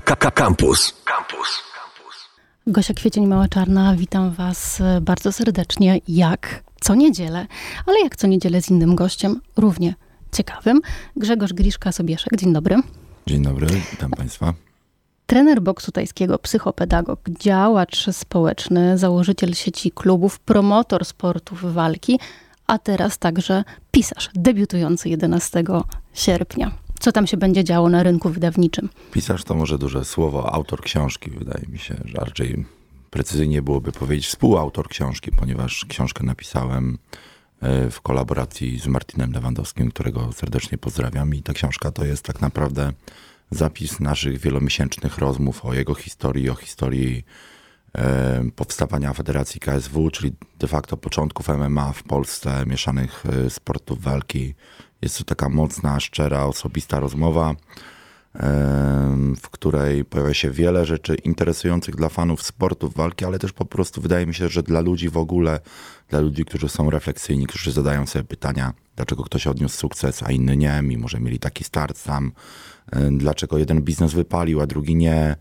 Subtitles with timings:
[0.00, 0.94] Campus.
[1.04, 1.62] Campus.
[2.66, 7.46] Gosia Kwiecień, Mała Czarna, witam Was bardzo serdecznie, jak co niedzielę,
[7.86, 9.94] ale jak co niedzielę z innym gościem, równie
[10.32, 10.80] ciekawym.
[11.16, 12.76] Grzegorz Griszka-Sobieszek, dzień dobry.
[13.26, 14.54] Dzień dobry, witam Państwa.
[15.26, 22.20] Trener boksu tajskiego, psychopedagog, działacz społeczny, założyciel sieci klubów, promotor sportów walki,
[22.66, 25.64] a teraz także pisarz, debiutujący 11
[26.14, 26.70] sierpnia.
[27.00, 28.88] Co tam się będzie działo na rynku wydawniczym?
[29.12, 32.64] Pisarz to może duże słowo, autor książki, wydaje mi się, że raczej
[33.10, 36.98] precyzyjnie byłoby powiedzieć współautor książki, ponieważ książkę napisałem
[37.60, 41.34] e, w kolaboracji z Martinem Lewandowskim, którego serdecznie pozdrawiam.
[41.34, 42.92] I ta książka to jest tak naprawdę
[43.50, 47.24] zapis naszych wielomiesięcznych rozmów o jego historii, o historii
[47.94, 54.54] e, powstawania Federacji KSW, czyli de facto początków MMA w Polsce, mieszanych e, sportów walki.
[55.02, 57.54] Jest to taka mocna, szczera, osobista rozmowa,
[59.36, 64.00] w której pojawia się wiele rzeczy interesujących dla fanów sportów walki, ale też po prostu
[64.00, 65.60] wydaje mi się, że dla ludzi w ogóle,
[66.08, 70.56] dla ludzi, którzy są refleksyjni, którzy zadają sobie pytania, dlaczego ktoś odniósł sukces, a inny
[70.56, 72.32] nie, mimo że mieli taki start sam,
[73.10, 75.36] dlaczego jeden biznes wypalił, a drugi nie,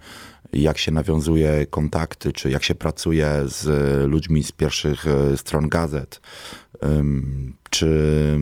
[0.54, 3.66] jak się nawiązuje kontakty, czy jak się pracuje z
[4.10, 6.22] ludźmi z pierwszych e, stron gazet,
[7.70, 8.40] czy,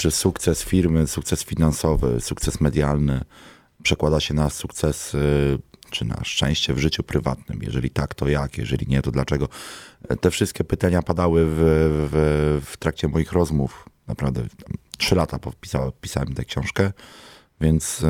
[0.00, 3.20] czy sukces firmy, sukces finansowy, sukces medialny
[3.82, 5.16] przekłada się na sukces
[5.90, 7.62] czy na szczęście w życiu prywatnym?
[7.62, 8.58] Jeżeli tak, to jak?
[8.58, 9.48] Jeżeli nie, to dlaczego?
[10.20, 11.50] Te wszystkie pytania padały w,
[12.12, 13.88] w, w trakcie moich rozmów.
[14.06, 14.42] Naprawdę
[14.98, 16.92] trzy lata pisałem, pisałem tę książkę,
[17.60, 18.04] więc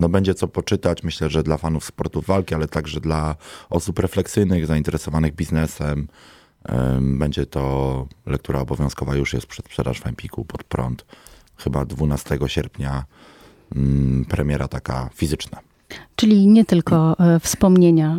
[0.00, 1.02] no będzie co poczytać.
[1.02, 3.36] Myślę, że dla fanów sportu walki, ale także dla
[3.70, 6.08] osób refleksyjnych, zainteresowanych biznesem.
[7.00, 11.04] Będzie to lektura obowiązkowa, już jest przed sprzedaż w Empiku pod prąd.
[11.56, 13.04] Chyba 12 sierpnia
[14.28, 15.58] premiera taka fizyczna.
[16.16, 18.16] Czyli nie tylko e, wspomnienia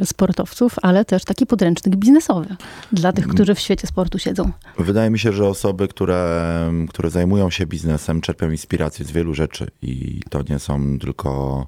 [0.00, 2.56] e, sportowców, ale też taki podręcznik biznesowy
[2.92, 4.50] dla tych, którzy w świecie sportu siedzą.
[4.78, 9.70] Wydaje mi się, że osoby, które, które zajmują się biznesem, czerpią inspirację z wielu rzeczy
[9.82, 11.66] i to nie są tylko mm,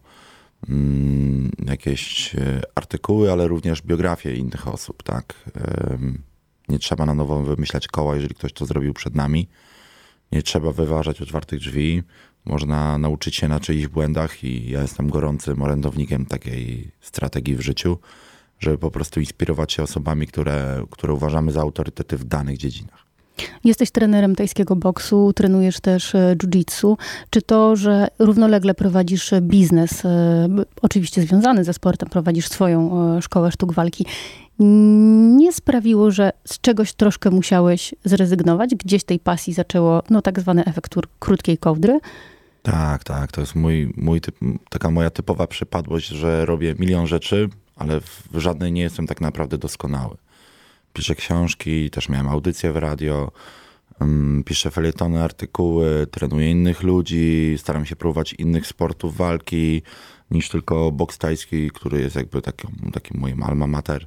[1.67, 5.51] jakieś e, artykuły, ale również biografie innych osób, tak?
[6.69, 9.49] Nie trzeba na nowo wymyślać koła, jeżeli ktoś to zrobił przed nami.
[10.33, 12.03] Nie trzeba wyważać otwartych drzwi
[12.49, 17.99] można nauczyć się na czyichś błędach i ja jestem gorącym orędownikiem takiej strategii w życiu,
[18.59, 23.08] żeby po prostu inspirować się osobami, które, które uważamy za autorytety w danych dziedzinach.
[23.65, 26.97] Jesteś trenerem tajskiego boksu, trenujesz też e, jiu-jitsu.
[27.31, 30.49] Czy to, że równolegle prowadzisz biznes, e,
[30.83, 34.07] oczywiście związany ze sportem, prowadzisz swoją e, szkołę sztuk walki,
[35.37, 38.75] nie sprawiło, że z czegoś troszkę musiałeś zrezygnować?
[38.75, 42.01] Gdzieś tej pasji zaczęło, no tak zwany efekt krótkiej kołdry?
[42.63, 43.33] Tak, tak.
[43.33, 44.37] To jest mój, mój typ,
[44.71, 49.59] taka moja typowa przypadłość, że robię milion rzeczy, ale w żadnej nie jestem tak naprawdę
[49.59, 50.17] doskonały.
[50.99, 53.33] Piszę książki, też miałem audycję w radio,
[54.01, 59.83] um, piszę felietony, artykuły, trenuję innych ludzi, staram się próbować innych sportów walki
[60.31, 64.07] niż tylko boks tajski, który jest jakby takim, takim moim alma mater.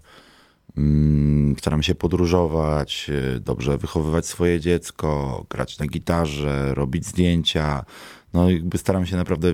[0.77, 7.85] Um, staram się podróżować, dobrze wychowywać swoje dziecko, grać na gitarze, robić zdjęcia,
[8.33, 9.53] no jakby staram się naprawdę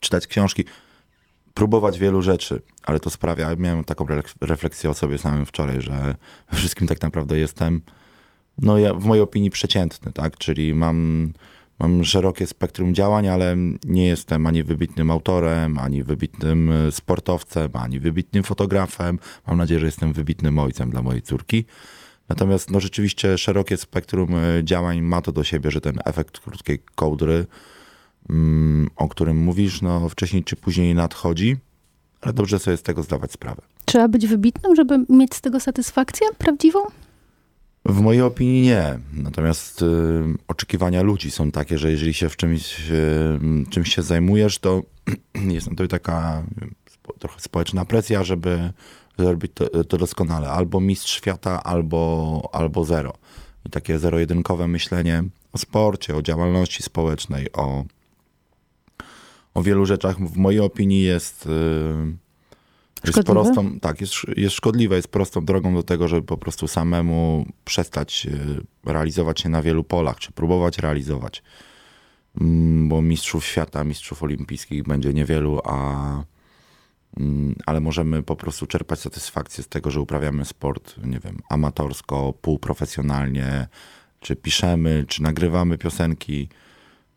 [0.00, 0.64] czytać książki,
[1.54, 4.06] próbować wielu rzeczy, ale to sprawia, miałem taką
[4.40, 6.14] refleksję o sobie samym wczoraj, że
[6.54, 7.80] wszystkim tak naprawdę jestem,
[8.58, 11.32] no ja w mojej opinii przeciętny, tak, czyli mam,
[11.78, 18.00] mam szerokie spektrum działań, ale nie jestem ani wybitnym autorem, ani wybitnym e, sportowcem, ani
[18.00, 19.18] wybitnym fotografem.
[19.46, 21.64] Mam nadzieję, że jestem wybitnym ojcem dla mojej córki.
[22.28, 26.78] Natomiast no rzeczywiście szerokie spektrum e, działań ma to do siebie, że ten efekt krótkiej
[26.94, 27.46] kołdry
[28.96, 31.56] o którym mówisz, no wcześniej czy później nadchodzi,
[32.20, 33.62] ale dobrze sobie z tego zdawać sprawę.
[33.84, 36.78] Trzeba być wybitnym, żeby mieć z tego satysfakcję prawdziwą?
[37.86, 38.98] W mojej opinii nie.
[39.12, 39.86] Natomiast y,
[40.48, 43.38] oczekiwania ludzi są takie, że jeżeli się w czymś, y,
[43.70, 44.82] czymś się zajmujesz, to
[45.54, 46.42] jest to taka
[47.18, 48.72] trochę społeczna presja, żeby
[49.18, 50.48] zrobić to, to doskonale.
[50.48, 53.12] Albo mistrz świata, albo, albo zero.
[53.66, 57.84] I takie zero-jedynkowe myślenie o sporcie, o działalności społecznej, o
[59.54, 65.08] o wielu rzeczach w mojej opinii jest, y, jest prostą, tak, jest, jest szkodliwe, jest
[65.08, 70.18] prostą drogą do tego, żeby po prostu samemu przestać y, realizować się na wielu polach,
[70.18, 71.42] czy próbować realizować.
[72.40, 76.04] Mm, bo mistrzów świata, mistrzów olimpijskich będzie niewielu, a
[77.16, 82.32] mm, ale możemy po prostu czerpać satysfakcję z tego, że uprawiamy sport, nie wiem, amatorsko,
[82.40, 83.68] półprofesjonalnie,
[84.20, 86.48] czy piszemy, czy nagrywamy piosenki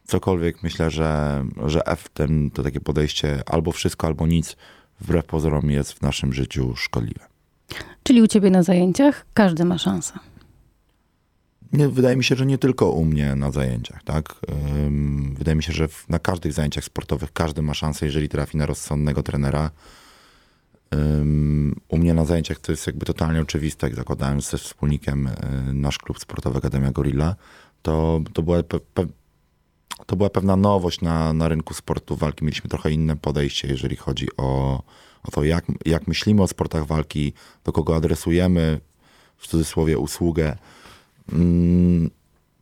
[0.08, 4.56] cokolwiek, myślę, że, że F ten, to takie podejście albo wszystko, albo nic,
[5.00, 7.26] wbrew pozorom jest w naszym życiu szkodliwe.
[8.04, 10.20] Czyli u ciebie na zajęciach każdy ma szansę.
[11.74, 14.36] Nie, wydaje mi się, że nie tylko u mnie na zajęciach, tak?
[14.86, 18.58] Ym, wydaje mi się, że w, na każdych zajęciach sportowych każdy ma szansę, jeżeli trafi
[18.58, 19.72] na rozsądnego trenera.
[20.94, 25.34] Ym, u mnie na zajęciach to jest jakby totalnie oczywiste, jak zakładałem ze wspólnikiem y,
[25.74, 27.36] nasz klub sportowy Akademia Gorilla,
[27.82, 29.08] to, to, była, pe, pe,
[30.06, 32.46] to była pewna nowość na, na rynku sportu walki.
[32.46, 34.84] Mieliśmy trochę inne podejście, jeżeli chodzi o,
[35.24, 38.80] o to, jak, jak myślimy o sportach walki, do kogo adresujemy
[39.38, 40.58] w cudzysłowie usługę.
[41.34, 42.10] Mm,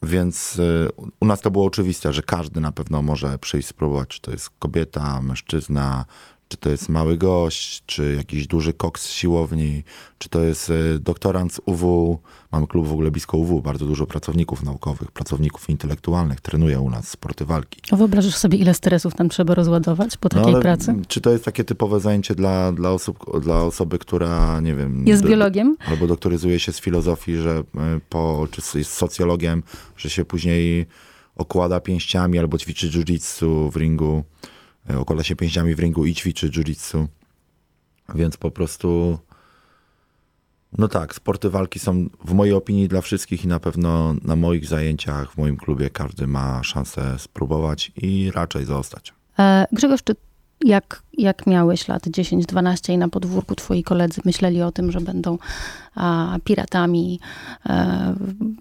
[0.03, 0.89] więc y,
[1.19, 4.49] u nas to było oczywiste, że każdy na pewno może przyjść spróbować, czy to jest
[4.59, 6.05] kobieta, mężczyzna,
[6.47, 9.83] czy to jest mały gość, czy jakiś duży koks z siłowni,
[10.17, 12.19] czy to jest y, doktorant z UW.
[12.51, 17.07] Mamy klub w ogóle blisko UW, bardzo dużo pracowników naukowych, pracowników intelektualnych trenuje u nas
[17.07, 17.81] sporty walki.
[17.91, 20.95] A wyobrażasz sobie, ile stresów tam trzeba rozładować po No, takiej ale pracy?
[21.07, 25.07] Czy to jest takie typowe zajęcie dla, dla, osób, dla osoby, która, nie wiem...
[25.07, 25.77] Jest do- biologiem?
[25.87, 27.63] albo doktoryzuje się z filozofii, że e,
[28.09, 29.63] po, czy jest socjologiem,
[29.97, 30.85] że się później
[31.35, 34.23] okłada pięściami albo ćwiczy jiu-jitsu w ringu,
[34.89, 37.07] e, okłada się pięściami w ringu i ćwiczy jiu-jitsu.
[38.15, 39.19] Więc po prostu,
[40.77, 44.65] no tak, sporty walki są w mojej opinii dla wszystkich i na pewno na moich
[44.65, 49.13] zajęciach, w moim klubie każdy ma szansę spróbować i raczej zostać.
[49.39, 50.15] E, Grzegorz, czy
[50.65, 55.37] jak, jak miałeś lat 10-12 i na podwórku twoi koledzy myśleli o tym, że będą
[55.95, 57.19] a, piratami,
[57.65, 58.15] e,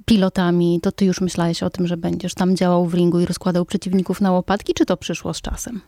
[0.04, 3.64] pilotami, to ty już myślałeś o tym, że będziesz tam działał w ringu i rozkładał
[3.64, 5.80] przeciwników na łopatki, czy to przyszło z czasem?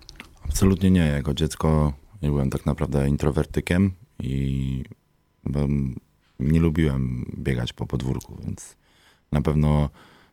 [0.57, 1.07] Absolutnie nie.
[1.07, 1.93] Jako dziecko
[2.23, 4.85] nie byłem tak naprawdę introwertykiem i
[6.41, 8.77] nie lubiłem biegać po podwórku, więc
[9.33, 9.91] na pewno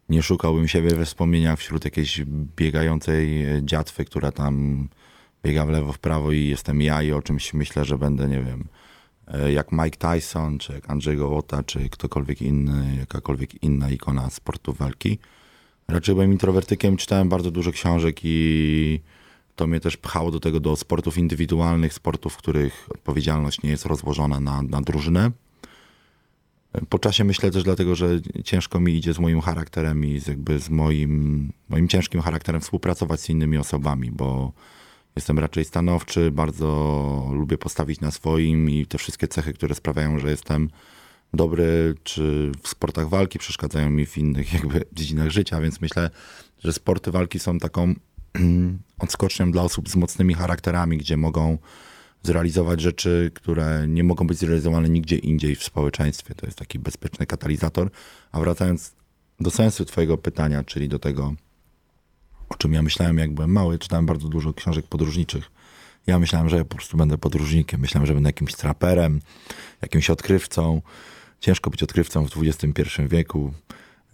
[0.10, 2.22] nie szukałbym siebie we wspomnieniach wśród jakiejś
[2.58, 4.88] biegającej dziatwy, która tam
[5.46, 8.42] biega w lewo, w prawo i jestem ja i o czymś myślę, że będę, nie
[8.42, 8.68] wiem,
[9.28, 14.74] e, jak Mike Tyson, czy jak Andrzej Gołota, czy ktokolwiek inny, jakakolwiek inna ikona sportu
[14.74, 15.20] walki.
[15.88, 19.00] Raczej byłem introwertykiem, czytałem bardzo dużo książek i
[19.56, 23.86] to mnie też pchało do tego, do sportów indywidualnych, sportów, w których odpowiedzialność nie jest
[23.86, 25.32] rozłożona na, na drużynę.
[26.90, 30.60] Po czasie myślę też dlatego, że ciężko mi idzie z moim charakterem i z jakby
[30.60, 34.52] z moim, moim ciężkim charakterem współpracować z innymi osobami, bo
[35.16, 40.30] jestem raczej stanowczy, bardzo lubię postawić na swoim i te wszystkie cechy, które sprawiają, że
[40.30, 40.70] jestem
[41.34, 46.10] dobry, czy w sportach walki przeszkadzają mi w innych jakby dziedzinach życia, więc myślę,
[46.60, 47.94] że sporty walki są taką
[49.00, 51.58] odskocznią dla osób z mocnymi charakterami, gdzie mogą
[52.24, 56.36] zrealizować rzeczy, które nie mogą być zrealizowane nigdzie indziej w społeczeństwie.
[56.36, 57.90] To jest taki bezpieczny katalizator.
[58.32, 58.92] A wracając
[59.40, 61.34] do sensu twojego pytania, czyli do tego,
[62.50, 65.52] o czym ja myślałem jak byłem mały, czytałem bardzo dużo książek podróżniczych.
[66.08, 67.82] Ja myślałem, że ja po prostu będę podróżnikiem.
[67.82, 69.22] Myślałem, że będę jakimś traperem,
[69.82, 70.82] jakimś odkrywcą.
[71.40, 73.54] Ciężko być odkrywcą w XXI wieku.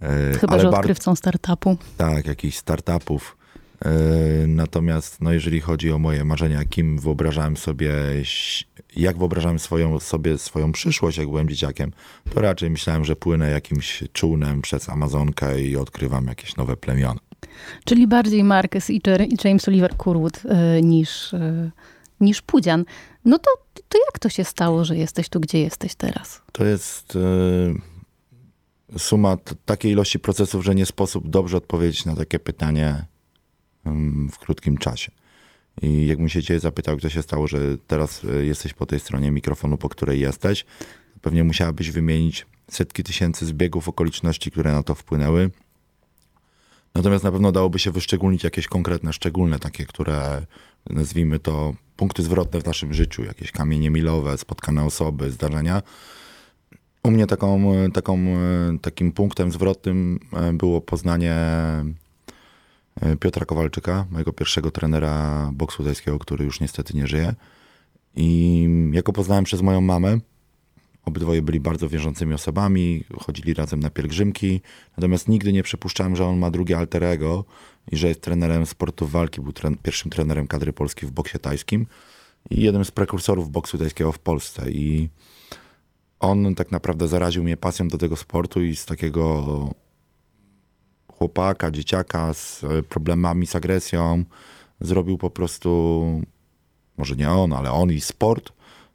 [0.01, 1.77] E, Chyba, ale że odkrywcą startupu.
[1.97, 3.37] tak, jakichś startupów.
[3.85, 7.93] Yy, Natomiast no, jeżeli chodzi o moje marzenia, kim wyobrażałem sobie,
[8.95, 11.91] jak wyobrażałem swoją, sobie swoją przyszłość, jak byłem dzieciakiem,
[12.33, 17.19] to raczej myślałem, że płynę jakimś czółnem przez Amazonkę i odkrywam jakieś nowe plemiona.
[17.85, 19.01] Czyli bardziej Marcus i
[19.43, 21.71] James Oliver Curwood y, niż, y,
[22.19, 22.85] niż Pudzian.
[23.25, 23.51] No to,
[23.89, 26.41] to jak to się stało, że jesteś tu, gdzie jesteś teraz?
[26.51, 27.17] To jest
[28.97, 33.05] suma takiej ilości procesów, że nie sposób dobrze odpowiedzieć na takie pytanie
[34.31, 35.11] w krótkim czasie.
[35.81, 39.31] I jakbym się ciebie zapytał, to się stało, że teraz y, jesteś po tej stronie
[39.31, 40.65] mikrofonu, po której jesteś,
[41.21, 45.51] pewnie musiałabyś wymienić setki tysięcy zbiegów okoliczności, które na to wpłynęły.
[46.95, 50.45] Natomiast na pewno dałoby się wyszczególnić jakieś konkretne, szczególne, takie, które
[50.89, 55.81] nazwijmy to punkty zwrotne w naszym życiu, jakieś kamienie milowe, spotkane osoby, zdarzenia.
[57.03, 58.25] U mnie taką, taką,
[58.81, 61.85] takim punktem zwrotnym e, było poznanie e,
[63.19, 67.35] Piotra Kowalczyka, mojego pierwszego trenera boksu tajskiego, który już niestety nie żyje.
[68.15, 70.19] I jako poznałem przez moją mamę,
[71.05, 74.61] obydwoje byli bardzo wierzącymi osobami, chodzili razem na pielgrzymki,
[74.97, 77.45] natomiast nigdy nie przypuszczałem, że on ma drugie alter ego
[77.91, 81.85] i że jest trenerem sportów walki, był tren- pierwszym trenerem kadry Polski w boksie tajskim
[82.49, 84.71] i jednym z prekursorów boksu tajskiego w Polsce.
[84.71, 85.09] I
[86.19, 89.69] on tak naprawdę zaraził mnie pasją do tego sportu i z takiego
[91.19, 94.23] chłopaka, dzieciaka z e, problemami, z agresją.
[94.81, 96.21] Zrobił po prostu,
[96.97, 98.51] może nie on, ale on i sport.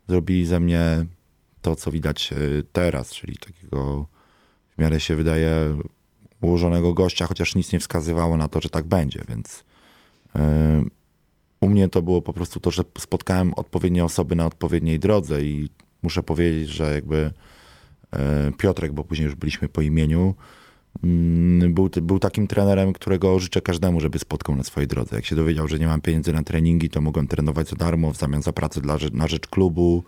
[0.09, 1.07] Zrobili ze mnie
[1.63, 2.37] to, co widać e,
[2.73, 4.07] teraz, czyli takiego
[4.77, 5.77] w miarę się wydaje
[6.41, 9.65] ułożonego gościa, chociaż nic nie wskazywało na to, że tak będzie, więc
[10.35, 10.43] yy,
[11.61, 15.69] u mnie to było po prostu to, że spotkałem odpowiednie osoby na odpowiedniej drodze i
[16.03, 17.31] muszę powiedzieć, że jakby
[18.13, 18.19] yy,
[18.59, 20.35] Piotrek, bo później już byliśmy po imieniu,
[21.69, 25.17] był, był takim trenerem, którego życzę każdemu, żeby spotkał na swojej drodze.
[25.17, 28.17] Jak się dowiedział, że nie mam pieniędzy na treningi, to mogłem trenować za darmo w
[28.17, 30.05] zamian za pracę dla, na rzecz klubu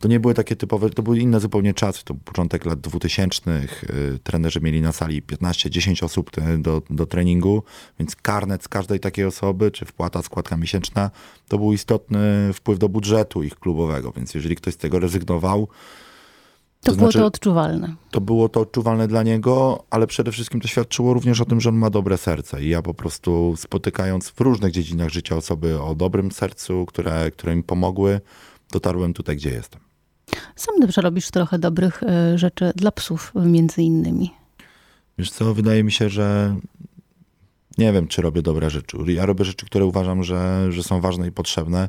[0.00, 2.04] to nie były takie typowe, to były inne zupełnie czasy.
[2.04, 3.50] To był początek lat 2000.
[3.50, 7.62] Y, trenerzy mieli na sali 15-10 osób do, do treningu,
[7.98, 11.10] więc karnet z każdej takiej osoby, czy wpłata, składka miesięczna,
[11.48, 14.12] to był istotny wpływ do budżetu ich klubowego.
[14.16, 15.68] Więc jeżeli ktoś z tego rezygnował,
[16.80, 17.94] to, to było znaczy, to odczuwalne.
[18.10, 21.68] To było to odczuwalne dla niego, ale przede wszystkim to świadczyło również o tym, że
[21.68, 22.62] on ma dobre serce.
[22.62, 27.56] I ja po prostu spotykając w różnych dziedzinach życia osoby o dobrym sercu, które, które
[27.56, 28.20] mi pomogły,
[28.72, 29.80] dotarłem tutaj, gdzie jestem.
[30.56, 34.30] Sam dobrze robisz trochę dobrych e, rzeczy dla psów, między innymi.
[35.18, 36.56] Wiesz co, wydaje mi się, że
[37.78, 38.96] nie wiem, czy robię dobre rzeczy.
[39.06, 41.88] Ja robię rzeczy, które uważam, że, że są ważne i potrzebne.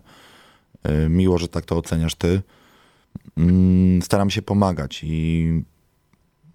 [0.83, 2.41] E, miło, że tak to oceniasz ty.
[3.37, 5.63] Mm, staram się pomagać i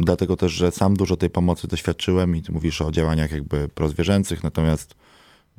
[0.00, 4.42] dlatego też, że sam dużo tej pomocy doświadczyłem i ty mówisz o działaniach jakby prozwierzęcych,
[4.42, 4.94] natomiast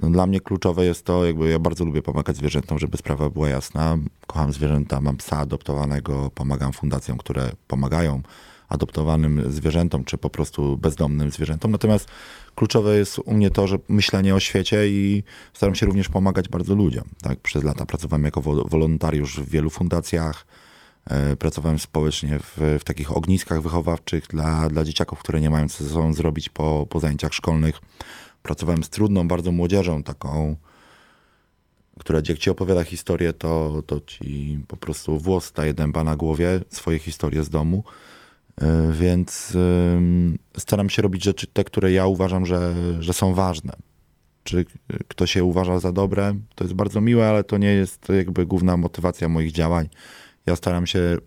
[0.01, 3.49] no, dla mnie kluczowe jest to, jakby ja bardzo lubię pomagać zwierzętom, żeby sprawa była
[3.49, 3.97] jasna.
[4.27, 8.21] Kocham zwierzęta, mam psa adoptowanego, pomagam fundacjom, które pomagają
[8.69, 11.71] adoptowanym zwierzętom, czy po prostu bezdomnym zwierzętom.
[11.71, 12.07] Natomiast
[12.55, 15.23] kluczowe jest u mnie to, że myślenie o świecie i
[15.53, 17.03] staram się również pomagać bardzo ludziom.
[17.21, 17.39] Tak?
[17.39, 20.45] Przez lata pracowałem jako wolontariusz w wielu fundacjach,
[21.39, 25.89] pracowałem społecznie w, w, takich ogniskach wychowawczych dla, dla dzieciaków, które nie mają co ze
[25.89, 27.81] sobą zrobić po, po zajęciach szkolnych
[28.47, 30.55] pracowałem z trudną bardzo młodzieżą, taką,
[31.99, 36.59] która jak ci opowiada historię, to, to ci po prostu włos staje dęba na głowie,
[36.69, 37.83] swoje historie z domu.
[38.61, 39.57] E, więc
[40.57, 43.73] staram się robić rzeczy te, które ja uważam, że, że są ważne.
[44.43, 44.65] Czy
[45.07, 48.77] ktoś się uważa za dobre, to jest bardzo miłe, ale to nie jest jakby główna
[48.77, 49.89] motywacja moich działań.
[50.47, 51.17] Ja staram się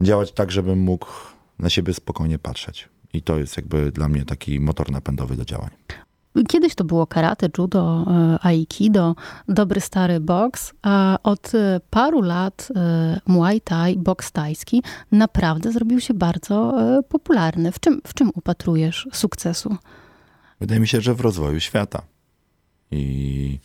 [0.00, 1.06] działać tak, żebym mógł
[1.58, 2.88] na siebie spokojnie patrzeć.
[3.12, 5.70] I to jest jakby dla mnie taki motor napędowy do działań.
[6.48, 9.14] Kiedyś to było karate, judo, e, aikido,
[9.48, 16.00] dobry stary boks, a od e, paru lat e, muay thai, boks tajski naprawdę zrobił
[16.00, 16.74] się bardzo
[17.08, 17.72] popularny.
[17.72, 19.76] W czym, w czym upatrujesz sukcesu?
[20.60, 22.02] Wydaje mi się, że w rozwoju świata.
[22.90, 23.58] I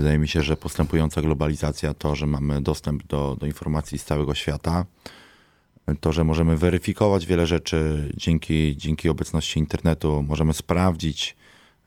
[0.00, 4.34] wydaje mi się, że postępująca globalizacja, to, że mamy dostęp do, do informacji z całego
[4.34, 4.86] świata,
[6.00, 11.36] to, że możemy weryfikować wiele rzeczy dzięki, dzięki obecności internetu, możemy sprawdzić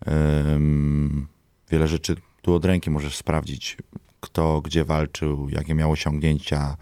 [0.05, 1.27] um,
[1.72, 3.77] wiele rzeczy tu od ręki, możesz sprawdzić,
[4.20, 6.77] kto gdzie walczył, jakie miał osiągnięcia,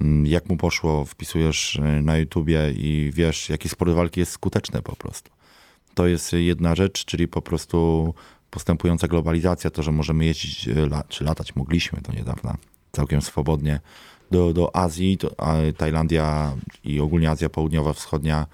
[0.00, 4.96] um, jak mu poszło, wpisujesz na YouTubie i wiesz, jaki sport walki jest skuteczny po
[4.96, 5.30] prostu.
[5.94, 8.14] To jest jedna rzecz, czyli po prostu
[8.54, 12.56] postępująca globalizacja, to, że możemy jeździć, e, czy latać mogliśmy do niedawna
[12.92, 13.80] całkiem swobodnie
[14.30, 15.36] do, do Azji, to,
[15.76, 18.46] Tajlandia i ogólnie Azja Południowa, Wschodnia,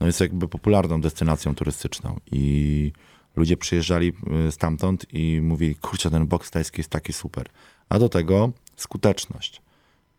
[0.00, 2.92] no jest jakby popularną destynacją turystyczną i
[3.36, 4.12] ludzie przyjeżdżali
[4.48, 7.48] y, stamtąd i mówili, kurczę, ten boks tajski jest taki super.
[7.88, 9.62] A do tego skuteczność.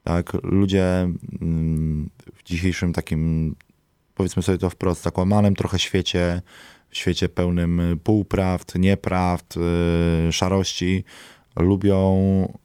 [0.04, 1.10] Tak, ludzie
[1.42, 3.56] mm, w dzisiejszym takim,
[4.16, 6.42] powiedzmy sobie to wprost, zakłamanym trochę świecie,
[6.90, 9.56] w świecie pełnym półprawd, nieprawd,
[10.28, 11.04] y, szarości,
[11.56, 12.18] lubią,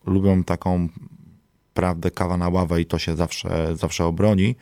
[0.06, 0.88] lubią taką
[1.74, 4.56] prawdę kawa na ławę i to się zawsze, zawsze obroni.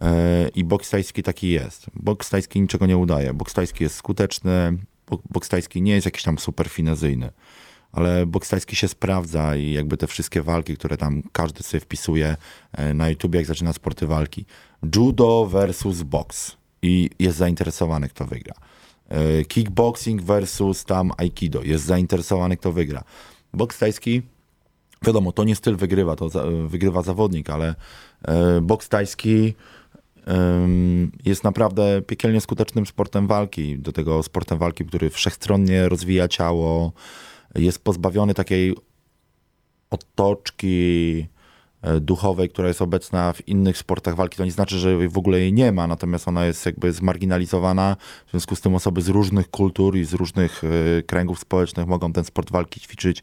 [0.00, 1.86] E, I boks tajski taki jest.
[1.94, 3.34] Boks tajski niczego nie udaje.
[3.34, 4.78] Boks tajski jest skuteczny,
[5.30, 7.30] boks tajski nie jest jakiś tam super finezyjny,
[7.92, 12.36] ale boks tajski się sprawdza i jakby te wszystkie walki, które tam każdy sobie wpisuje
[12.72, 14.44] e, na YouTube, jak zaczyna sporty walki.
[14.96, 18.54] Judo versus box i jest zainteresowany, kto wygra.
[19.12, 21.62] E, kickboxing versus tam aikido.
[21.62, 23.04] Jest zainteresowany, kto wygra.
[23.52, 24.22] Boks tajski
[25.02, 26.28] Wiadomo, to nie styl wygrywa, to
[26.66, 27.74] wygrywa zawodnik, ale
[28.22, 29.54] e, boks tajski
[31.24, 33.78] jest naprawdę piekielnie skutecznym sportem walki.
[33.78, 36.92] Do tego sportem walki, który wszechstronnie rozwija ciało,
[37.54, 38.74] jest pozbawiony takiej
[39.90, 41.26] otoczki
[42.00, 44.36] duchowej, która jest obecna w innych sportach walki.
[44.36, 47.96] To nie znaczy, że w ogóle jej nie ma, natomiast ona jest jakby zmarginalizowana.
[48.26, 52.12] W związku z tym osoby z różnych kultur i z różnych e, kręgów społecznych mogą
[52.12, 53.22] ten sport walki ćwiczyć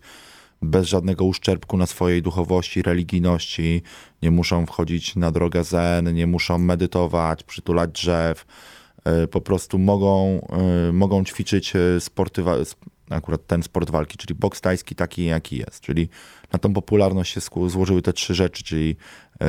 [0.61, 3.81] bez żadnego uszczerbku na swojej duchowości, religijności,
[4.21, 8.45] nie muszą wchodzić na drogę zen, nie muszą medytować, przytulać drzew,
[9.05, 10.41] e, po prostu mogą,
[10.89, 12.43] e, mogą ćwiczyć e, sporty,
[13.09, 15.81] akurat ten sport walki, czyli boks tajski taki, jaki jest.
[15.81, 16.09] Czyli
[16.53, 18.95] na tą popularność się złożyły te trzy rzeczy, czyli
[19.41, 19.47] yy,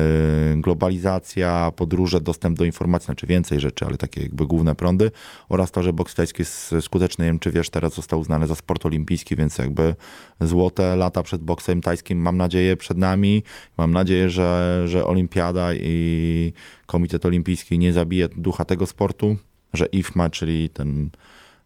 [0.55, 5.11] globalizacja, podróże, dostęp do informacji, znaczy więcej rzeczy, ale takie jakby główne prądy
[5.49, 7.25] oraz to, że boks tajski jest skuteczny.
[7.25, 9.95] Nie wiem, czy wiesz, teraz został uznany za sport olimpijski, więc jakby
[10.41, 13.43] złote lata przed boksem tajskim mam nadzieję przed nami.
[13.77, 16.53] Mam nadzieję, że, że olimpiada i
[16.85, 19.37] Komitet Olimpijski nie zabije ducha tego sportu,
[19.73, 21.09] że IFMA, czyli ten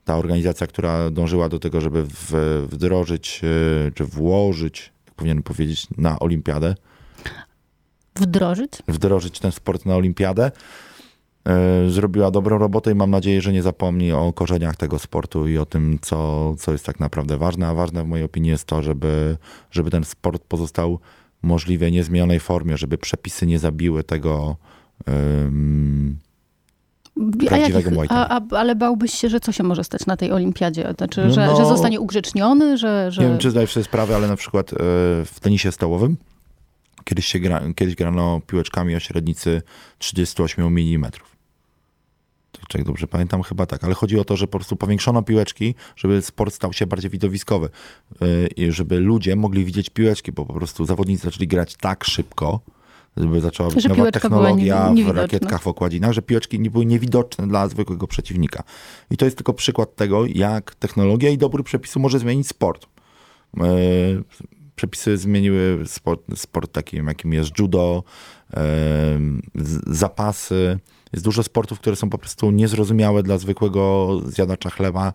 [0.05, 2.03] ta organizacja, która dążyła do tego, żeby
[2.67, 3.41] wdrożyć,
[3.87, 6.75] e, czy włożyć, jak powinienem powiedzieć, na olimpiadę.
[8.15, 8.71] Wdrożyć?
[8.87, 10.51] Wdrożyć ten sport na olimpiadę.
[11.47, 15.57] E, zrobiła dobrą robotę i mam nadzieję, że nie zapomni o korzeniach tego sportu i
[15.57, 17.67] o tym, co, co jest tak naprawdę ważne.
[17.67, 19.37] A ważne w mojej opinii jest to, żeby,
[19.71, 20.99] żeby ten sport pozostał
[21.41, 24.55] możliwie niezmienionej formie, żeby przepisy nie zabiły tego,
[25.07, 26.17] um,
[27.47, 28.07] prawdziwego Muay
[28.51, 30.93] Ale bałbyś się, że co się może stać na tej olimpiadzie?
[30.97, 33.21] Znaczy, no, że, no, że zostanie ugrzeczniony, że, że...
[33.21, 34.75] Nie wiem, czy zdajesz sobie sprawę, ale na przykład e,
[35.25, 36.17] w tenisie stołowym
[37.05, 39.61] kiedyś, się gra, kiedyś grano piłeczkami o średnicy
[39.97, 41.11] 38 mm.
[42.73, 46.21] Jak dobrze pamiętam, chyba tak, ale chodzi o to, że po prostu powiększono piłeczki, żeby
[46.21, 47.69] sport stał się bardziej widowiskowy
[48.21, 52.59] e, i żeby ludzie mogli widzieć piłeczki, bo po prostu zawodnicy zaczęli grać tak szybko,
[53.17, 56.85] żeby zaczęła być że nowa technologia nie, w rakietkach, w okładzinach, że piłeczki nie były
[56.85, 58.63] niewidoczne dla zwykłego przeciwnika.
[59.11, 62.85] I to jest tylko przykład tego, jak technologia i dobór przepisu może zmienić sport.
[63.57, 63.67] E,
[64.75, 68.03] przepisy zmieniły sport, sport takim, jakim jest judo,
[68.53, 68.61] e,
[69.87, 70.79] zapasy.
[71.13, 75.13] Jest dużo sportów, które są po prostu niezrozumiałe dla zwykłego zjadacza chleba,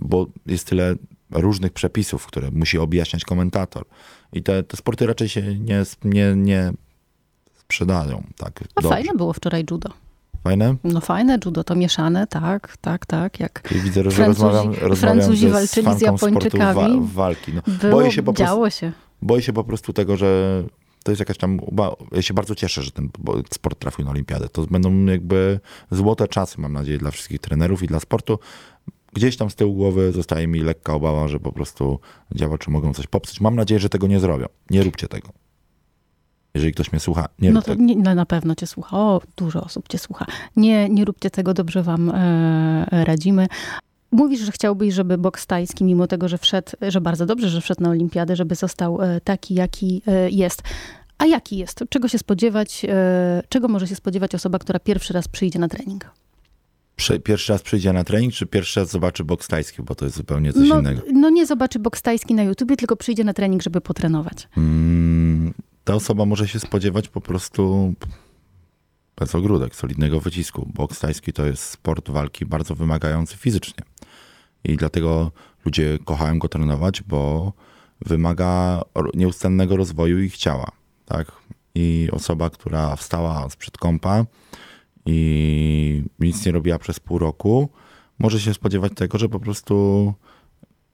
[0.00, 0.94] bo jest tyle
[1.30, 3.84] różnych przepisów, które musi objaśniać komentator.
[4.32, 6.72] I te, te sporty raczej się nie, nie, nie
[7.54, 8.96] sprzedają tak A dobrze.
[8.96, 9.90] fajne było wczoraj judo.
[10.44, 10.76] Fajne?
[10.84, 13.40] No fajne judo, to mieszane, tak, tak, tak.
[13.40, 17.00] Jak I widzę, że Francuzi, rozmawiam, rozmawiam Francuzi walczyli z Japończykami.
[17.00, 17.52] Wa walki.
[17.54, 17.62] No.
[17.80, 18.92] Było, boję się po działo prostu, się.
[19.22, 20.62] Boję się po prostu tego, że
[21.04, 21.60] to jest jakaś tam,
[22.12, 23.08] ja się bardzo cieszę, że ten
[23.50, 24.48] sport trafił na olimpiadę.
[24.48, 28.38] To będą jakby złote czasy, mam nadzieję, dla wszystkich trenerów i dla sportu
[29.16, 31.98] gdzieś tam z tyłu głowy zostaje mi lekka obawa, że po prostu
[32.34, 33.40] działacze mogą coś popsuć.
[33.40, 34.46] Mam nadzieję, że tego nie zrobią.
[34.70, 35.28] Nie róbcie tego.
[36.54, 38.96] Jeżeli ktoś mnie słucha, nie No to nie, no na pewno cię słucha.
[38.96, 40.26] O, dużo osób cię słucha.
[40.56, 43.46] Nie, nie róbcie tego, dobrze wam e, radzimy.
[44.10, 47.82] Mówisz, że chciałbyś, żeby boks tajski, mimo tego, że wszedł, że bardzo dobrze, że wszedł
[47.82, 50.62] na olimpiadę, żeby został e, taki, jaki e, jest.
[51.18, 51.84] A jaki jest?
[51.88, 52.84] Czego się spodziewać?
[52.88, 56.10] E, czego może się spodziewać osoba, która pierwszy raz przyjdzie na trening?
[57.24, 60.52] Pierwszy raz przyjdzie na trening, czy pierwszy raz zobaczy boks tajski, bo to jest zupełnie
[60.52, 61.02] coś no, innego?
[61.12, 64.48] No nie zobaczy boks tajski na YouTubie, tylko przyjdzie na trening, żeby potrenować.
[64.52, 65.54] Hmm,
[65.84, 67.94] ta osoba może się spodziewać po prostu
[69.16, 70.70] bez ogródek, solidnego wycisku.
[70.74, 73.84] Boks tajski to jest sport walki bardzo wymagający fizycznie.
[74.64, 75.32] I dlatego
[75.64, 77.52] ludzie kochają go trenować, bo
[78.00, 78.82] wymaga
[79.14, 80.70] nieustannego rozwoju ich ciała.
[81.04, 81.32] Tak?
[81.74, 84.24] I osoba, która wstała sprzed kąpa,
[85.06, 87.68] i nic nie robiła przez pół roku,
[88.18, 90.14] może się spodziewać tego, że po prostu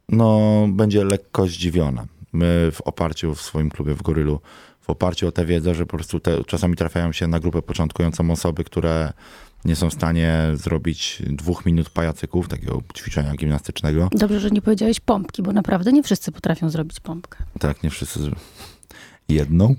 [0.08, 2.06] no, będzie lekko zdziwiona.
[2.32, 4.40] My w oparciu w swoim klubie w Gorylu,
[4.80, 8.30] w oparciu o tę wiedzę, że po prostu te, czasami trafiają się na grupę początkującą
[8.30, 9.12] osoby, które
[9.64, 14.08] nie są w stanie zrobić dwóch minut pajacyków, takiego ćwiczenia gimnastycznego.
[14.12, 17.38] Dobrze, że nie powiedziałeś pompki, bo naprawdę nie wszyscy potrafią zrobić pompkę.
[17.58, 18.20] Tak, nie wszyscy.
[19.28, 19.74] Jedną?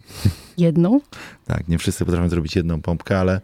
[0.57, 0.99] Jedną?
[1.45, 3.41] tak, nie wszyscy potrafią zrobić jedną pompkę, ale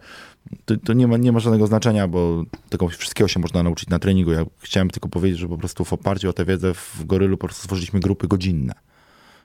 [0.64, 3.98] to, to, nie, ma, nie ma żadnego znaczenia, bo tego wszystkiego się można nauczyć na
[3.98, 4.32] treningu.
[4.32, 7.46] Ja chciałem tylko powiedzieć, że po prostu w oparciu o tę wiedzę w Gorylu po
[7.46, 8.72] prostu stworzyliśmy grupy godzinne.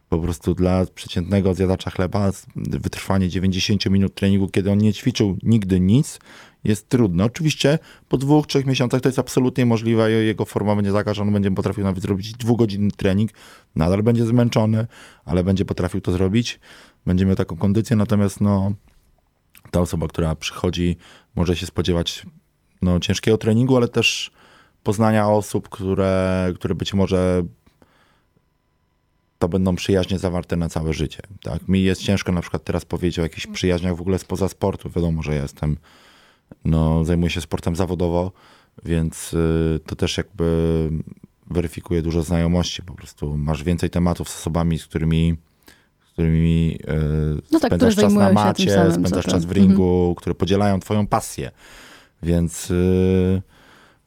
[0.09, 5.79] Po prostu dla przeciętnego zjadacza chleba wytrwanie 90 minut treningu, kiedy on nie ćwiczył nigdy
[5.79, 6.19] nic,
[6.63, 7.25] jest trudne.
[7.25, 7.79] Oczywiście
[8.09, 10.11] po dwóch, trzech miesiącach to jest absolutnie możliwe.
[10.11, 13.31] Jego forma będzie taka, że on będzie potrafił nawet zrobić dwugodzinny trening.
[13.75, 14.87] Nadal będzie zmęczony,
[15.25, 16.59] ale będzie potrafił to zrobić.
[17.05, 18.71] Będzie miał taką kondycję, natomiast no,
[19.71, 20.97] ta osoba, która przychodzi,
[21.35, 22.25] może się spodziewać
[22.81, 24.31] no, ciężkiego treningu, ale też
[24.83, 27.43] poznania osób, które, które być może
[29.39, 31.21] to będą przyjaźnie zawarte na całe życie.
[31.43, 31.67] Tak?
[31.67, 34.89] Mi jest ciężko na przykład teraz powiedzieć o jakichś przyjaźniach w ogóle spoza sportu.
[34.89, 35.77] Wiadomo, że ja jestem,
[36.65, 38.31] no, zajmuję się sportem zawodowo,
[38.85, 40.89] więc y, to też jakby
[41.47, 42.83] weryfikuje dużo znajomości.
[42.83, 45.35] Po prostu masz więcej tematów z osobami, z którymi
[46.15, 46.95] którymi e,
[47.51, 50.15] no tak, spędzasz czas na macie, samym, spędzasz czas w ringu, mhm.
[50.15, 51.51] które podzielają twoją pasję.
[52.23, 53.41] Więc e,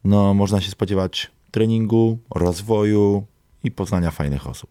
[0.04, 3.26] no, można się spodziewać treningu, rozwoju
[3.64, 4.70] i poznania fajnych osób.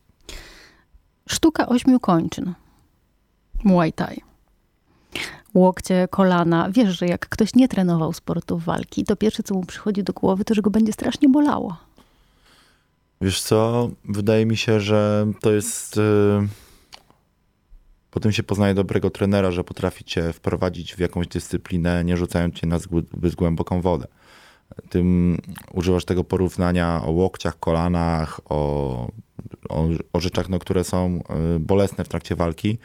[1.29, 2.53] Sztuka ośmiu kończyn.
[3.63, 4.21] Muay Thai.
[5.53, 6.69] Łokcie, kolana.
[6.71, 10.45] Wiesz, że jak ktoś nie trenował sportów walki, to pierwsze, co mu przychodzi do głowy,
[10.45, 11.77] to, że go będzie strasznie bolało.
[13.21, 15.97] Wiesz co, wydaje mi się, że to jest...
[15.97, 16.47] Yy...
[18.17, 22.67] Potem się poznaje dobrego trenera, że potrafi cię wprowadzić w jakąś dyscyplinę, nie rzucając cię
[22.67, 24.07] na zbyt głęboką wodę.
[24.89, 25.37] Tym
[25.73, 29.11] używasz tego porównania o łokciach, kolanach, o,
[29.69, 31.19] o, o rzeczach, no, które są
[31.55, 32.77] y, bolesne w trakcie walki.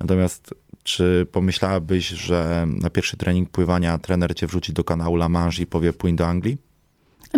[0.00, 5.62] Natomiast czy pomyślałabyś, że na pierwszy trening pływania trener cię wrzuci do kanału La Manche
[5.62, 6.65] i powie płyń do Anglii?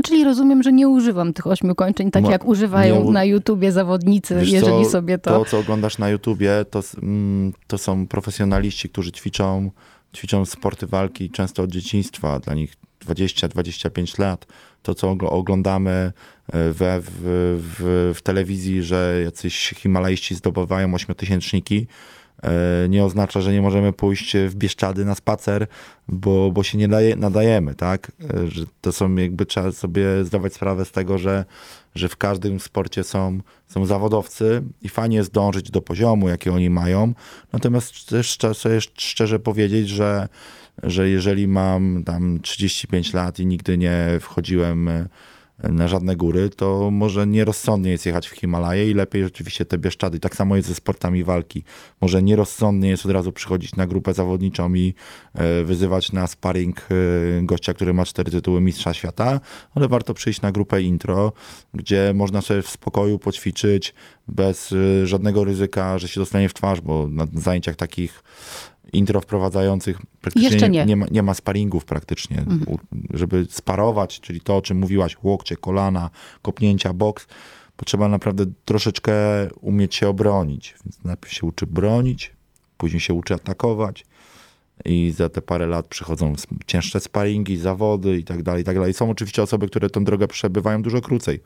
[0.05, 4.35] Czyli rozumiem, że nie używam tych ośmiu kończeń, tak jak używają nie, na YouTubie zawodnicy,
[4.35, 5.31] jeżeli co, sobie to...
[5.31, 9.71] To, co oglądasz na YouTubie, to, mm, to są profesjonaliści, którzy ćwiczą,
[10.17, 12.41] ćwiczą sporty walki często od dzieciństwa.
[12.41, 12.75] Dla nich
[13.07, 14.47] 20-25 lat.
[14.83, 16.13] To, co oglądamy e,
[16.73, 17.11] we, w,
[17.79, 21.87] w, w telewizji, że jacyś Himalaiści zdobywają ośmiotysięczniki,
[22.89, 25.67] nie oznacza, że nie możemy pójść w Bieszczady na spacer,
[26.09, 28.13] bo, bo się nie daje, nadajemy, tak?
[28.35, 31.45] E, że to są jakby, trzeba sobie zdawać sprawę z tego, że,
[31.95, 36.71] że w każdym sporcie są, są zawodowcy i fajnie jest dążyć do poziomu, jaki oni
[36.71, 37.15] mają.
[37.53, 40.29] Natomiast też trzeba sobie szczerze powiedzieć, że,
[40.83, 45.09] że jeżeli mam tam 35 lat i nigdy nie wchodziłem
[45.63, 50.21] na żadne góry, to może nierozsądnie jest jechać w Himalaje i lepiej rzeczywiście te Bieszczady.
[50.21, 51.65] Tak samo jest ze sportami walki.
[52.01, 54.95] Może nierozsądnie jest od razu przychodzić na grupę zawodniczą i
[55.35, 56.85] e, wyzywać na sparring e,
[57.43, 59.41] gościa, który ma cztery tytuły mistrza świata,
[59.75, 61.33] ale warto przyjść na grupę intro,
[61.75, 63.95] gdzie można sobie w spokoju poćwiczyć
[64.29, 68.23] bez e, żadnego ryzyka, że się dostanie w twarz, bo na zajęciach takich
[68.93, 70.87] intro wprowadzających praktycznie Jeszcze nie.
[70.87, 72.79] Nie, ma, nie ma sparingów praktycznie, mhm.
[73.11, 76.11] żeby sparować, czyli to, o czym mówiłaś, łokcie, kolana,
[76.43, 77.27] kopnięcia, boks,
[77.77, 79.13] potrzeba naprawdę troszeczkę
[79.61, 80.75] umieć się obronić.
[80.85, 82.33] Więc najpierw się uczy bronić,
[82.77, 84.05] później się uczy atakować
[84.85, 86.33] i za te parę lat przychodzą
[86.67, 88.95] cięższe sparingi, zawody i tak dalej, i tak dalej.
[88.95, 91.41] Są oczywiście osoby, które tę drogę przebywają dużo krócej.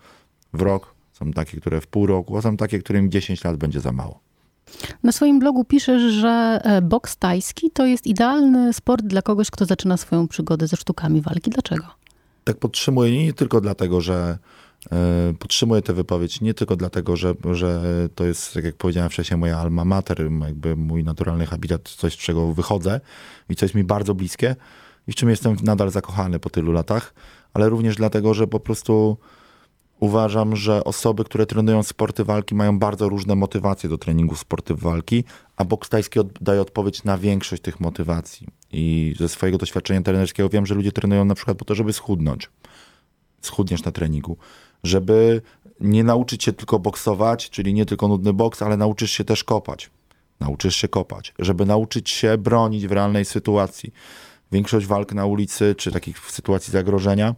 [0.52, 3.80] W rok, są takie, które w pół roku, a są takie, którym 10 lat będzie
[3.80, 4.20] za mało.
[5.02, 9.64] Na swoim blogu piszesz, że e, boks tajski to jest idealny sport dla kogoś, kto
[9.64, 11.50] zaczyna swoją przygodę ze sztukami walki.
[11.50, 11.84] Dlaczego?
[12.44, 14.38] Tak podtrzymuję nie tylko dlatego, że
[14.92, 17.82] e, podtrzymuję tę wypowiedź nie tylko dlatego, że, że
[18.14, 22.16] to jest, tak jak powiedziałem wcześniej, moja alma mater, jakby mój naturalny habitat, coś z
[22.16, 23.00] czego wychodzę
[23.48, 24.56] i co jest mi bardzo bliskie
[25.06, 27.14] i w czym jestem nadal zakochany po tylu latach,
[27.54, 29.16] ale również dlatego, że po prostu
[30.02, 35.24] uważam, że osoby, które trenują sporty walki, mają bardzo różne motywacje do treningu sporty walki,
[35.56, 38.48] a boks tajski daje odpowiedź na większość tych motywacji.
[38.72, 42.50] I ze swojego doświadczenia trenerskiego wiem, że ludzie trenują na przykład po to, żeby schudnąć.
[43.42, 44.36] Schudniesz na treningu.
[44.84, 45.42] Żeby
[45.80, 49.90] nie nauczyć się tylko boksować, czyli nie tylko nudny boks, ale nauczysz się też kopać.
[50.40, 51.34] Nauczysz się kopać.
[51.38, 53.92] Żeby nauczyć się bronić w realnej sytuacji.
[54.52, 57.34] Większość walk na ulicy, czy takich sytuacji zagrożenia,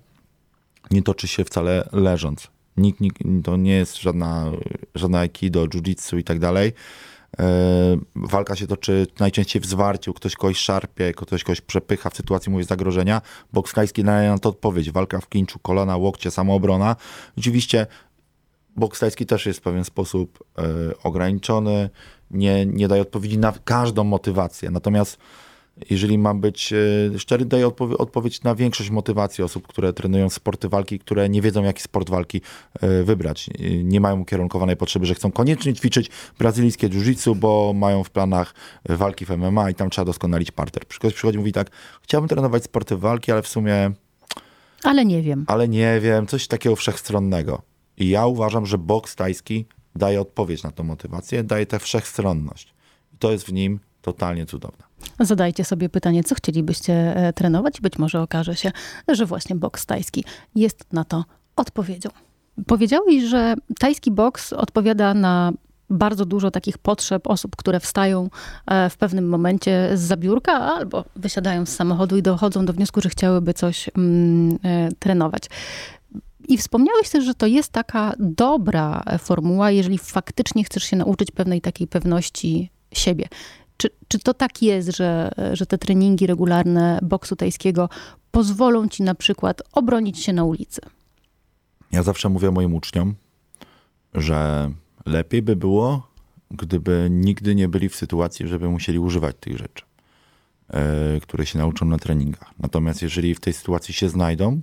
[0.91, 2.54] nie toczy się wcale leżąc.
[2.77, 4.53] Nikt, nikt, to nie jest żadna,
[4.95, 6.73] żadna aikido, jiu-jitsu i tak dalej.
[7.39, 12.53] E, walka się toczy najczęściej w zwarciu, ktoś kogoś szarpie, ktoś kogoś przepycha w sytuacji
[12.53, 13.23] mówię, zagrożenia.
[13.53, 14.91] Boks tajski daje na to odpowiedź.
[14.91, 16.97] Walka w klinczu, kolana, łokcie, samoobrona.
[17.39, 17.87] Oczywiście
[18.77, 20.63] boks tajski też jest w pewien sposób e,
[21.03, 21.91] ograniczony,
[22.31, 24.71] nie, nie daje odpowiedzi na każdą motywację.
[24.71, 25.19] Natomiast
[25.91, 30.69] jeżeli mam być e, szczery, daję odpowie odpowiedź na większość motywacji osób, które trenują sporty
[30.69, 32.41] walki, które nie wiedzą, jaki sport walki
[32.81, 33.51] e, wybrać.
[33.85, 38.55] Nie mają ukierunkowanej potrzeby, że chcą koniecznie ćwiczyć brazylijskie jiu-jitsu, bo mają w planach
[38.89, 40.87] walki w MMA i tam trzeba doskonalić parter.
[40.87, 41.71] Ktoś przychodzi i mówi tak,
[42.03, 43.91] chciałbym trenować sporty walki, ale w sumie...
[44.83, 45.45] Ale nie wiem.
[45.49, 47.63] Ale nie wiem, coś takiego wszechstronnego.
[47.97, 52.75] I ja uważam, że boks tajski daje odpowiedź na tą motywację, daje tę wszechstronność.
[53.15, 54.85] I to jest w nim totalnie cudowne.
[55.21, 58.73] Zadajcie sobie pytanie, co chcielibyście e, trenować być może okaże się,
[59.09, 61.25] że właśnie boks tajski jest na to
[61.57, 62.11] odpowiedzią.
[62.67, 65.53] Powiedziałeś, że tajski boks odpowiada na
[65.91, 68.29] bardzo dużo takich potrzeb osób, które wstają
[68.67, 73.09] e, w pewnym momencie z zabiórka albo wysiadają z samochodu i dochodzą do wniosku, że
[73.09, 75.43] chciałyby coś mm, e, trenować.
[76.49, 81.61] I wspomniałeś też, że to jest taka dobra formuła, jeżeli faktycznie chcesz się nauczyć pewnej
[81.61, 83.29] takiej pewności siebie.
[83.77, 87.89] Czy, czy to tak jest, że, że te treningi regularne boksu tajskiego
[88.31, 90.81] pozwolą ci na przykład obronić się na ulicy?
[91.93, 93.15] Ja zawsze mówię moim uczniom,
[94.15, 94.71] że
[95.07, 96.09] lepiej by było,
[96.51, 99.85] gdyby nigdy nie byli w sytuacji, żeby musieli używać tych rzeczy,
[100.73, 100.79] yy,
[101.21, 102.51] które się nauczą na treningach.
[102.59, 104.61] Natomiast jeżeli w tej sytuacji się znajdą,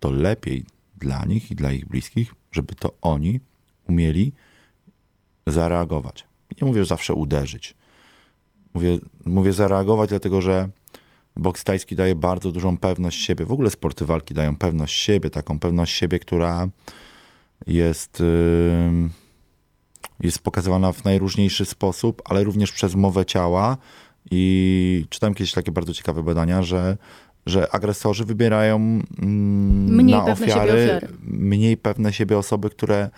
[0.00, 0.64] to lepiej
[0.96, 3.40] dla nich i dla ich bliskich, żeby to oni
[3.88, 4.32] umieli
[5.46, 6.24] zareagować.
[6.62, 7.74] Nie mówię, że zawsze uderzyć,
[8.76, 10.68] Mówię, mówię zareagować, dlatego że
[11.36, 13.44] boks tajski daje bardzo dużą pewność siebie.
[13.44, 16.68] W ogóle sporty walki dają pewność siebie, taką pewność siebie, która
[17.66, 19.10] jest, ym,
[20.20, 23.76] jest pokazywana w najróżniejszy sposób, ale również przez mowę ciała.
[24.30, 26.96] I czytałem kiedyś takie bardzo ciekawe badania, że,
[27.46, 31.08] że agresorzy wybierają mm, Mniej na ofiary, ofiary.
[31.22, 33.10] mniej pewne siebie osoby, które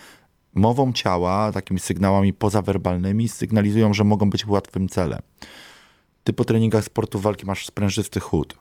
[0.59, 5.21] mową ciała, takimi sygnałami pozawerbalnymi sygnalizują, że mogą być łatwym celem.
[6.25, 8.59] Ty po treningach sportu walki masz sprężysty chód.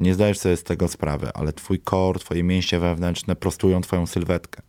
[0.00, 4.62] Nie zdajesz sobie z tego sprawy, ale twój core, twoje mięśnie wewnętrzne prostują twoją sylwetkę.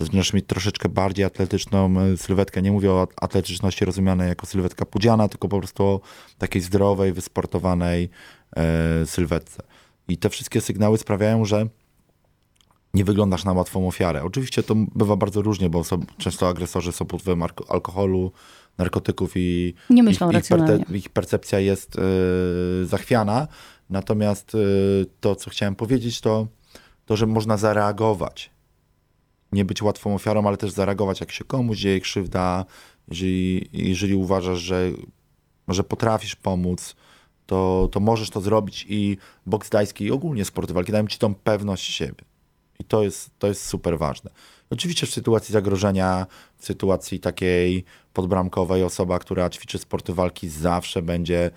[0.00, 2.62] Zaczynasz mieć troszeczkę bardziej atletyczną e, sylwetkę.
[2.62, 6.00] Nie mówię o atletyczności rozumianej jako sylwetka pudziana, tylko po prostu o
[6.38, 8.10] takiej zdrowej, wysportowanej
[8.56, 9.62] e, sylwetce.
[10.08, 11.66] I te wszystkie sygnały sprawiają, że
[12.94, 14.22] nie wyglądasz na łatwą ofiarę.
[14.22, 18.32] Oczywiście to bywa bardzo różnie, bo są, często agresorzy są pod wpływem alko- alkoholu,
[18.78, 20.84] narkotyków i Nie myślą ich, ich, racjonalnie.
[20.94, 22.02] ich percepcja jest e,
[22.86, 23.48] zachwiana.
[23.90, 24.58] Natomiast e,
[25.20, 26.46] to, co chciałem powiedzieć, to,
[27.06, 28.50] to, że można zareagować.
[29.52, 32.64] Nie być łatwą ofiarą, ale też zareagować, jak się komuś dzieje krzywda.
[33.08, 34.90] Jeżeli, jeżeli uważasz, że,
[35.68, 36.96] że potrafisz pomóc,
[37.46, 41.34] to, to możesz to zrobić i boks tajski i ogólnie sporty walki dają ci tą
[41.34, 42.24] pewność siebie.
[42.78, 44.30] I to jest, to jest super ważne.
[44.70, 51.50] Oczywiście w sytuacji zagrożenia, w sytuacji takiej podbramkowej osoba, która ćwiczy sporty walki zawsze będzie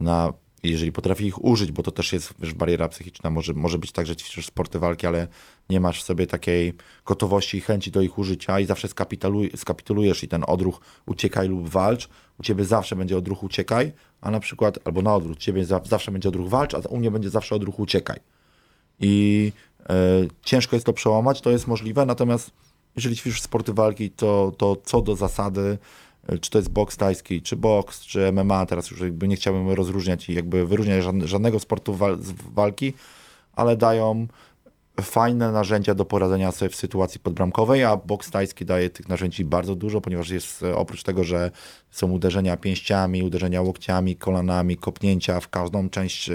[0.00, 0.32] na,
[0.62, 4.06] jeżeli potrafi ich użyć, bo to też jest wiesz, bariera psychiczna, może, może być tak,
[4.06, 5.28] że ćwiczysz sporty walki, ale
[5.70, 6.72] nie masz w sobie takiej
[7.06, 11.68] gotowości i chęci do ich użycia i zawsze skapituluj, skapitulujesz i ten odruch uciekaj lub
[11.68, 12.08] walcz,
[12.40, 15.80] u ciebie zawsze będzie odruch uciekaj, a na przykład, albo na odwrót, u ciebie za,
[15.84, 18.20] zawsze będzie odruch walcz, a u mnie będzie zawsze odruch uciekaj.
[19.00, 19.52] I
[20.42, 22.50] ciężko jest to przełamać, to jest możliwe, natomiast
[22.96, 25.78] jeżeli ćwiczysz sporty walki, to, to co do zasady,
[26.28, 29.70] e, czy to jest boks tajski, czy boks, czy MMA, teraz już jakby nie chciałbym
[29.70, 31.98] rozróżniać i jakby wyróżniać żadne- żadnego sportu
[32.54, 32.92] walki,
[33.56, 34.26] ale dają
[35.00, 39.74] fajne narzędzia do poradzenia sobie w sytuacji podbramkowej, a boks tajski daje tych narzędzi bardzo
[39.74, 41.50] dużo, ponieważ jest e, oprócz tego, że
[41.90, 46.34] są uderzenia pięściami, uderzenia łokciami, kolanami, kopnięcia w każdą część e,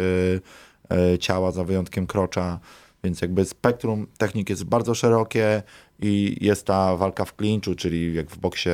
[0.92, 2.60] e, ciała, za wyjątkiem krocza,
[3.04, 5.64] więc jakby spektrum technik jest bardzo szerokie
[6.02, 8.70] i jest ta walka w klinczu, czyli jak w boksie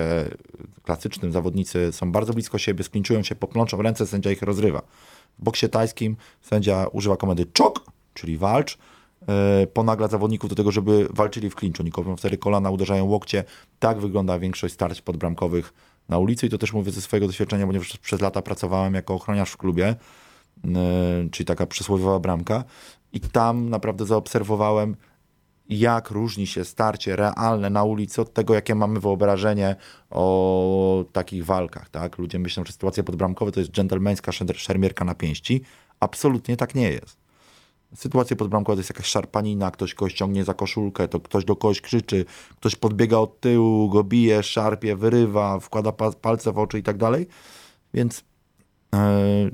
[0.83, 4.81] klasycznym zawodnicy są bardzo blisko siebie, sklinczują się, poplączą ręce, sędzia ich rozrywa.
[5.39, 8.77] W boksie tajskim sędzia używa komendy czok, czyli walcz,
[9.27, 11.83] e, ponagla zawodników do tego, żeby walczyli w klinczu.
[11.83, 13.43] Oni kopią wtedy kolana, uderzają łokcie.
[13.79, 15.73] Tak wygląda większość starć podbramkowych
[16.09, 19.51] na ulicy i to też mówię ze swojego doświadczenia, ponieważ przez lata pracowałem jako ochroniarz
[19.51, 19.95] w klubie, e,
[21.31, 22.63] czyli taka przysłowiowa bramka
[23.13, 24.95] i tam naprawdę zaobserwowałem
[25.69, 29.75] jak różni się starcie realne na ulicy od tego, jakie mamy wyobrażenie
[30.09, 31.89] o takich walkach.
[31.89, 32.17] Tak?
[32.17, 35.61] Ludzie myślą, że sytuacja podbramkowa to jest dżentelmeńska szer- szermierka na pięści.
[35.99, 37.17] Absolutnie tak nie jest.
[37.95, 41.81] Sytuacja podbramkowa to jest jakaś szarpanina, ktoś kogoś ciągnie za koszulkę, to ktoś do kogoś
[41.81, 46.83] krzyczy, ktoś podbiega od tyłu, go bije, szarpie, wyrywa, wkłada pa- palce w oczy i
[46.83, 47.27] tak dalej.
[47.93, 48.23] Więc
[48.95, 49.49] e,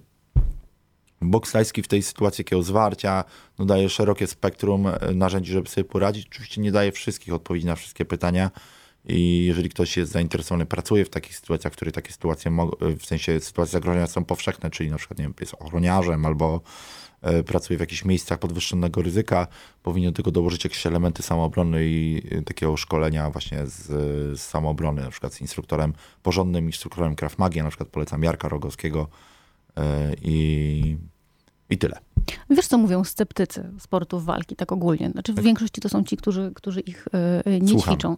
[1.52, 3.24] Tajski w tej sytuacji takiego zwarcia
[3.60, 6.28] no daje szerokie spektrum e, narzędzi, żeby sobie poradzić.
[6.28, 8.52] Oczywiście nie daje wszystkich odpowiedzi na wszystkie pytania
[9.06, 13.06] i jeżeli ktoś jest zainteresowany, pracuje w takich sytuacjach, w których takie sytuacje, mo- w
[13.06, 16.62] sensie sytuacje zagrożenia są powszechne, czyli na przykład nie wiem, jest ochroniarzem albo
[17.22, 19.48] e, pracuje w jakichś miejscach podwyższonego ryzyka,
[19.84, 23.88] powinien tylko dołożyć jakieś elementy samoobrony i e, takiego szkolenia właśnie z,
[24.40, 29.02] z samoobrony, na przykład z instruktorem, porządnym instruktorem Krav Magia, na przykład polecam Jarka Rogowskiego
[29.02, 29.39] e,
[30.22, 30.98] i,
[31.70, 32.00] i tyle.
[32.50, 35.10] Wiesz, co mówią sceptycy sportów walki, tak ogólnie?
[35.10, 37.94] Znaczy, w większości to są ci, którzy, którzy ich e, e, nie Słucham.
[37.94, 38.18] ćwiczą.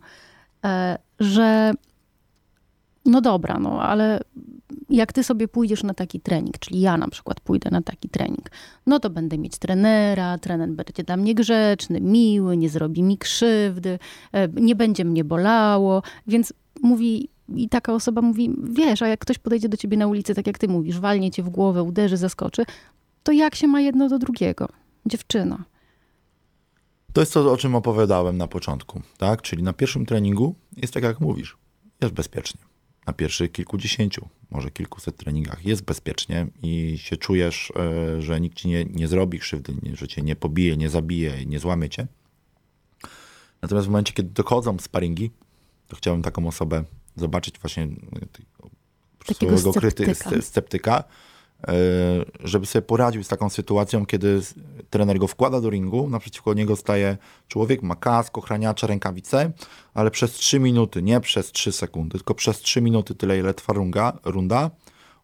[0.66, 1.74] E, że
[3.06, 4.20] no dobra, no ale
[4.90, 8.52] jak ty sobie pójdziesz na taki trening, czyli ja na przykład pójdę na taki trening,
[8.86, 14.00] no to będę mieć trenera, trener będzie dla mnie grzeczny, miły, nie zrobi mi krzywdy,
[14.32, 19.38] e, nie będzie mnie bolało, więc mówi i taka osoba mówi, wiesz, a jak ktoś
[19.38, 22.66] podejdzie do ciebie na ulicy, tak jak ty mówisz, walnie cię w głowę, uderzy, zaskoczy,
[23.24, 24.70] to jak się ma jedno do drugiego?
[25.06, 25.64] Dziewczyna.
[27.14, 29.42] To jest to, o czym opowiadałem na początku, tak?
[29.42, 31.58] Czyli na pierwszym treningu jest tak, jak mówisz,
[32.02, 32.62] jest bezpiecznie.
[33.08, 38.68] Na pierwszych kilkudziesięciu, może kilkuset treningach jest bezpiecznie i się czujesz, e, że nikt ci
[38.68, 42.08] nie, nie zrobi krzywdy, że cię nie pobije, nie zabije, nie złamie cię.
[43.62, 45.32] Natomiast w momencie, kiedy dochodzą sparingi,
[45.88, 46.84] to chciałbym taką osobę
[47.16, 47.88] zobaczyć właśnie
[48.32, 48.70] tego
[49.20, 50.30] przysłowiowego kryty- sceptyka.
[50.30, 51.04] sce- sceptyka,
[51.68, 51.74] e,
[52.40, 54.42] żeby sobie poradził z taką sytuacją, kiedy
[54.90, 59.52] trener go wkłada do ringu, naprzeciwko niego staje człowiek, ma kask, ochraniacze, rękawice,
[59.94, 63.74] ale przez 3 minuty, nie przez 3 sekundy, tylko przez 3 minuty, tyle ile trwa
[63.74, 64.72] runga, runda,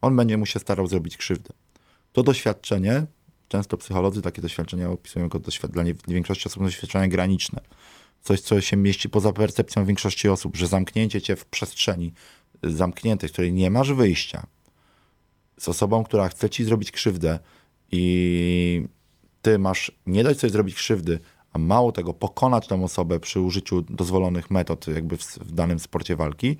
[0.02, 1.54] on będzie mu się starał zrobić krzywdę.
[2.14, 3.06] To doświadczenie,
[3.48, 7.62] często psycholodzy takie doświadczenia opisują jako doświad- dla większości osób doświadczenia graniczne.
[8.28, 12.14] Coś, co się mieści poza percepcją większości osób, że zamknięcie cię w przestrzeni
[12.64, 14.48] zamkniętej, z której nie masz wyjścia,
[15.60, 17.40] z osobą, która chce ci zrobić krzywdę
[17.92, 18.88] i
[19.42, 21.20] ty masz nie dać sobie zrobić krzywdy,
[21.54, 26.16] a mało tego, pokonać tą osobę przy użyciu dozwolonych metod jakby w, w danym sporcie
[26.16, 26.58] walki,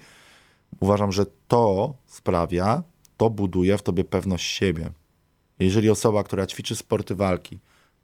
[0.80, 2.84] uważam, że to sprawia,
[3.18, 4.90] to buduje w tobie pewność siebie.
[5.60, 7.60] Jeżeli osoba, która ćwiczy sporty walki,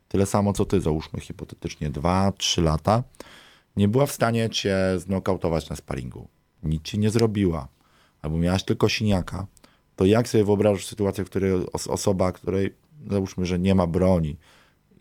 [0.07, 3.03] tyle samo co ty, załóżmy hipotetycznie 2-3 lata,
[3.75, 6.27] nie była w stanie cię znokautować na sparingu,
[6.63, 7.67] nic ci nie zrobiła,
[8.21, 9.47] albo miałaś tylko siniaka,
[9.95, 12.73] to jak sobie wyobrażasz sytuację, w której osoba, której
[13.09, 14.37] załóżmy, że nie ma broni,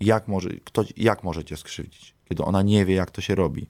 [0.00, 3.66] jak może, ktoś, jak może cię skrzywdzić, kiedy ona nie wie, jak to się robi.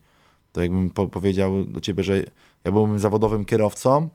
[0.53, 2.25] To jakbym po powiedział do ciebie, że
[2.65, 4.09] ja byłbym zawodowym kierowcą,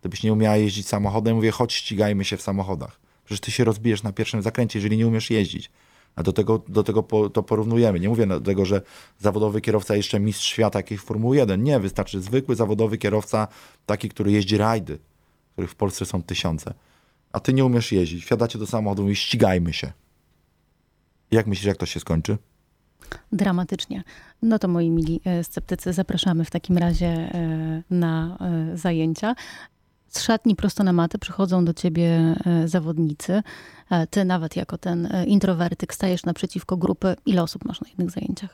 [0.00, 3.00] gdybyś nie umiała jeździć samochodem, mówię, chodź ścigajmy się w samochodach.
[3.24, 5.70] Przecież ty się rozbijesz na pierwszym zakręcie, jeżeli nie umiesz jeździć.
[6.16, 8.00] A do tego, do tego po, to porównujemy.
[8.00, 8.82] Nie mówię do tego, że
[9.18, 11.62] zawodowy kierowca jeszcze mistrz świata jakiej Formuły 1.
[11.62, 13.48] Nie, wystarczy zwykły zawodowy kierowca,
[13.86, 14.98] taki, który jeździ rajdy,
[15.52, 16.74] których w Polsce są tysiące.
[17.32, 18.24] A ty nie umiesz jeździć.
[18.24, 19.92] Wsiadacie do samochodu i ścigajmy się.
[21.30, 22.38] Jak myślisz, jak to się skończy?
[23.32, 24.02] Dramatycznie.
[24.42, 29.34] No to moi mili e, sceptycy, zapraszamy w takim razie e, na e, zajęcia.
[30.14, 33.42] Z szatni prosto na matę przychodzą do ciebie zawodnicy.
[34.10, 37.16] Ty nawet jako ten introwertyk stajesz naprzeciwko grupy.
[37.26, 38.50] Ile osób masz na jednych zajęciach?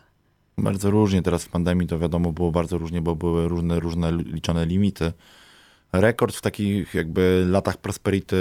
[0.58, 1.22] Bardzo różnie.
[1.22, 5.12] Teraz w pandemii to wiadomo było bardzo różnie, bo były różne, różne liczone limity.
[5.92, 8.36] Rekord w takich jakby latach prosperity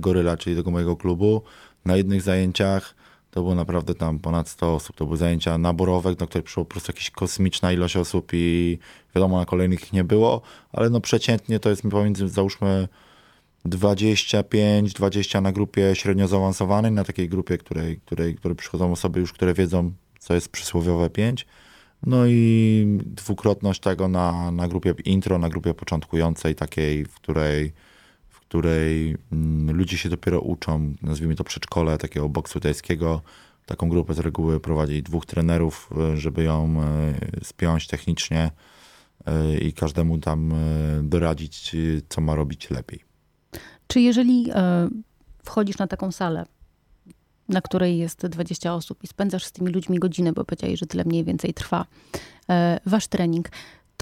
[0.00, 1.42] Goryla, czyli tego mojego klubu,
[1.84, 2.94] na jednych zajęciach
[3.32, 4.96] to było naprawdę tam ponad 100 osób.
[4.96, 8.78] To były zajęcia naborowe, na które przyszło po prostu jakaś kosmiczna ilość osób i
[9.14, 10.42] wiadomo, na kolejnych nie było,
[10.72, 12.88] ale no przeciętnie to jest pomiędzy, załóżmy,
[13.66, 19.54] 25-20 na grupie średnio zaawansowanej, na takiej grupie, której, której, które przychodzą osoby już, które
[19.54, 21.46] wiedzą, co jest przysłowiowe 5.
[22.06, 27.72] No i dwukrotność tego na, na grupie intro, na grupie początkującej, takiej, w której
[28.52, 33.22] której mm, ludzie się dopiero uczą, nazwijmy to przedszkole takiego boksu tajskiego.
[33.66, 38.50] Taką grupę z reguły prowadzi dwóch trenerów, e, żeby ją e, spiąć technicznie
[39.26, 40.54] e, i każdemu tam
[41.02, 41.76] doradzić,
[42.08, 43.04] co ma robić lepiej.
[43.86, 44.50] Czy jeżeli
[45.44, 46.46] wchodzisz na taką salę,
[47.48, 51.04] na której jest 20 osób i spędzasz z tymi ludźmi godzinę, bo powiedziałeś, że tyle
[51.04, 51.86] mniej więcej trwa
[52.86, 53.48] wasz trening,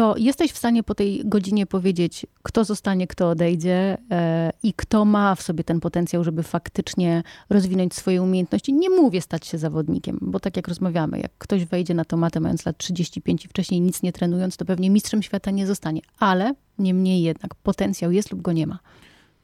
[0.01, 5.05] to jesteś w stanie po tej godzinie powiedzieć, kto zostanie, kto odejdzie e, i kto
[5.05, 8.73] ma w sobie ten potencjał, żeby faktycznie rozwinąć swoje umiejętności.
[8.73, 12.67] Nie mówię stać się zawodnikiem, bo tak jak rozmawiamy, jak ktoś wejdzie na tomatę mając
[12.67, 16.01] lat 35 i wcześniej nic nie trenując, to pewnie mistrzem świata nie zostanie.
[16.19, 18.79] Ale niemniej jednak potencjał jest lub go nie ma.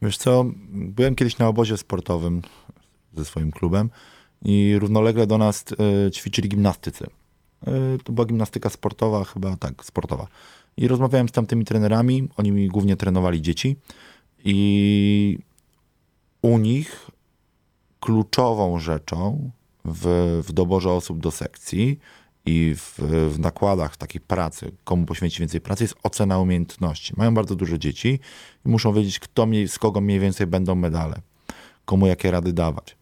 [0.02, 2.42] Wiesz co, byłem kiedyś na obozie sportowym
[3.16, 3.90] ze swoim klubem
[4.44, 5.64] i równolegle do nas
[6.06, 7.06] e, ćwiczyli gimnastycy.
[7.66, 10.26] E, to była gimnastyka sportowa, chyba tak, sportowa.
[10.76, 13.76] I rozmawiałem z tamtymi trenerami, oni mi głównie trenowali dzieci
[14.44, 15.38] i
[16.42, 17.10] u nich
[18.00, 19.50] kluczową rzeczą
[19.84, 20.06] w,
[20.46, 21.98] w doborze osób do sekcji
[22.46, 22.98] i w,
[23.32, 27.14] w, nakładach takiej pracy, komu poświęcić więcej pracy, jest ocena umiejętności.
[27.16, 28.20] Mają bardzo dużo dzieci
[28.66, 31.20] i muszą wiedzieć, kto mniej, z kogo mniej więcej będą medale,
[31.84, 32.96] komu jakie rady dawać.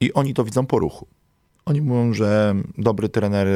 [0.00, 1.06] I oni to widzą po ruchu.
[1.68, 3.48] Oni mówią, że dobry trener,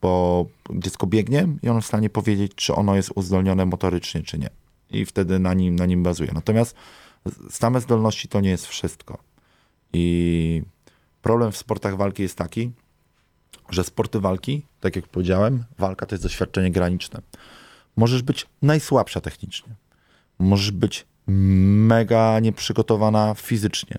[0.00, 4.50] bo dziecko biegnie i on w stanie powiedzieć, czy ono jest uzdolnione motorycznie, czy nie.
[4.90, 6.30] I wtedy na nim, na nim bazuje.
[6.34, 6.74] Natomiast
[7.50, 9.18] same zdolności to nie jest wszystko.
[9.92, 10.62] I
[11.22, 12.70] problem w sportach walki jest taki,
[13.70, 17.20] że sporty walki, tak jak powiedziałem, walka to jest doświadczenie graniczne.
[17.96, 19.72] Możesz być najsłabsza technicznie.
[20.38, 23.98] Możesz być mega nieprzygotowana fizycznie,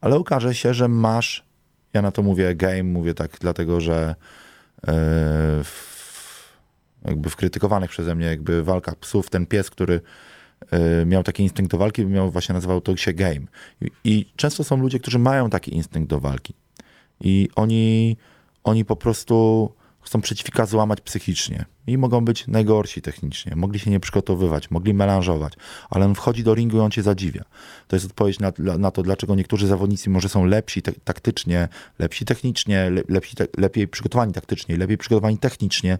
[0.00, 1.49] ale okaże się, że masz
[1.92, 4.14] ja na to mówię game, mówię tak dlatego, że
[4.82, 4.92] e,
[5.64, 5.90] w,
[7.04, 10.00] jakby w krytykowanych przeze mnie jakby walkach psów, ten pies, który
[10.70, 13.40] e, miał taki instynkt do walki, miał właśnie nazywał to się game.
[13.80, 16.54] I, I, często są ludzie, którzy mają taki instynkt do walki.
[17.20, 18.16] I oni,
[18.64, 19.68] oni po prostu
[20.00, 23.56] chcą przeciwnika złamać psychicznie i mogą być najgorsi technicznie.
[23.56, 25.52] Mogli się nie przygotowywać, mogli melanżować,
[25.90, 27.44] ale on wchodzi do ringu i on cię zadziwia.
[27.88, 32.24] To jest odpowiedź na, na to, dlaczego niektórzy zawodnicy może są lepsi te, taktycznie, lepsi
[32.24, 35.98] technicznie, lepsi, te, lepiej przygotowani taktycznie, lepiej przygotowani technicznie.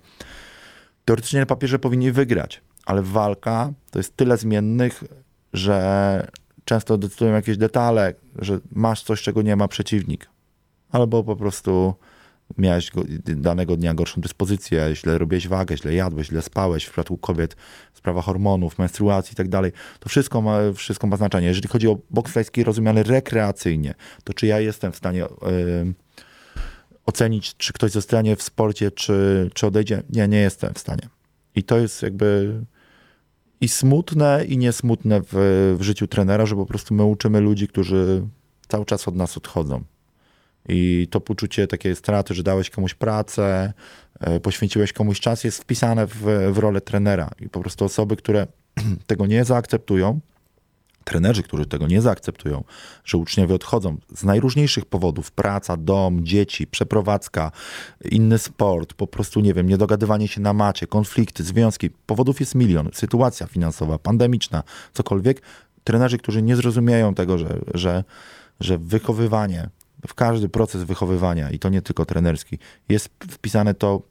[1.04, 5.04] Teoretycznie na papierze powinni wygrać, ale walka to jest tyle zmiennych,
[5.52, 6.30] że
[6.64, 10.30] często decydują jakieś detale, że masz coś, czego nie ma przeciwnik.
[10.92, 11.94] Albo po prostu
[12.58, 12.90] miałeś
[13.26, 17.56] danego dnia gorszą dyspozycję, źle robiłeś wagę, źle jadłeś, źle spałeś, w przypadku kobiet
[17.94, 21.46] sprawa hormonów, menstruacji i tak dalej, to wszystko ma, wszystko ma znaczenie.
[21.46, 23.94] Jeżeli chodzi o boks tajski rozumiany rekreacyjnie,
[24.24, 25.94] to czy ja jestem w stanie yy,
[27.06, 30.02] ocenić, czy ktoś zostanie w sporcie, czy, czy odejdzie.
[30.10, 31.08] Nie, nie jestem w stanie.
[31.54, 32.60] I to jest jakby
[33.60, 35.34] i smutne, i niesmutne w,
[35.78, 38.26] w życiu trenera, że po prostu my uczymy ludzi, którzy
[38.68, 39.82] cały czas od nas odchodzą.
[40.68, 43.72] I to poczucie takiej straty, że dałeś komuś pracę,
[44.20, 47.30] e, poświęciłeś komuś czas, jest wpisane w, w rolę trenera.
[47.40, 48.46] I po prostu osoby, które
[49.06, 50.20] tego nie zaakceptują,
[51.04, 52.64] trenerzy, którzy tego nie zaakceptują,
[53.04, 57.52] że uczniowie odchodzą z najróżniejszych powodów, praca, dom, dzieci, przeprowadzka,
[58.10, 62.88] inny sport, po prostu, nie wiem, niedogadywanie się na macie, konflikty, związki, powodów jest milion,
[62.92, 65.42] sytuacja finansowa, pandemiczna, cokolwiek,
[65.84, 68.04] trenerzy, którzy nie zrozumieją tego, że, że,
[68.60, 69.68] że wychowywanie,
[70.08, 74.02] w każdy proces wychowywania, i to nie tylko trenerski, jest wpisane to,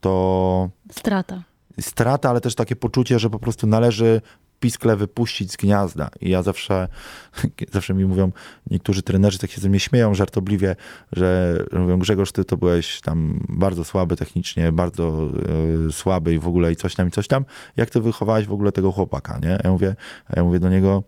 [0.00, 1.42] to Strata.
[1.80, 4.20] strata, ale też takie poczucie, że po prostu należy
[4.60, 6.10] piskle wypuścić z gniazda.
[6.20, 6.88] I ja zawsze,
[7.72, 8.32] zawsze mi mówią,
[8.70, 10.76] niektórzy trenerzy tak się ze mnie śmieją żartobliwie,
[11.12, 15.28] że mówią, Grzegorz, ty to byłeś tam bardzo słaby technicznie, bardzo
[15.88, 17.44] y, słaby i w ogóle i coś tam, i coś tam.
[17.76, 19.58] Jak ty wychowałeś w ogóle tego chłopaka, nie?
[19.64, 19.96] Ja mówię,
[20.36, 21.02] ja mówię do niego,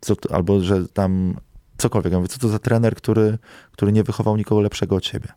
[0.00, 1.36] co albo że tam
[1.82, 2.12] cokolwiek.
[2.12, 3.38] Ja mówię, co to za trener, który,
[3.72, 5.28] który nie wychował nikogo lepszego od siebie.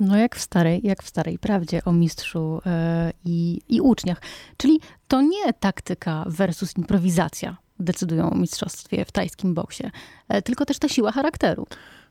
[0.00, 4.22] No jak w starej, jak w starej prawdzie o mistrzu e, i, i uczniach.
[4.56, 9.90] Czyli to nie taktyka versus improwizacja decydują o mistrzostwie w tajskim boksie,
[10.28, 11.66] e, tylko też ta siła charakteru.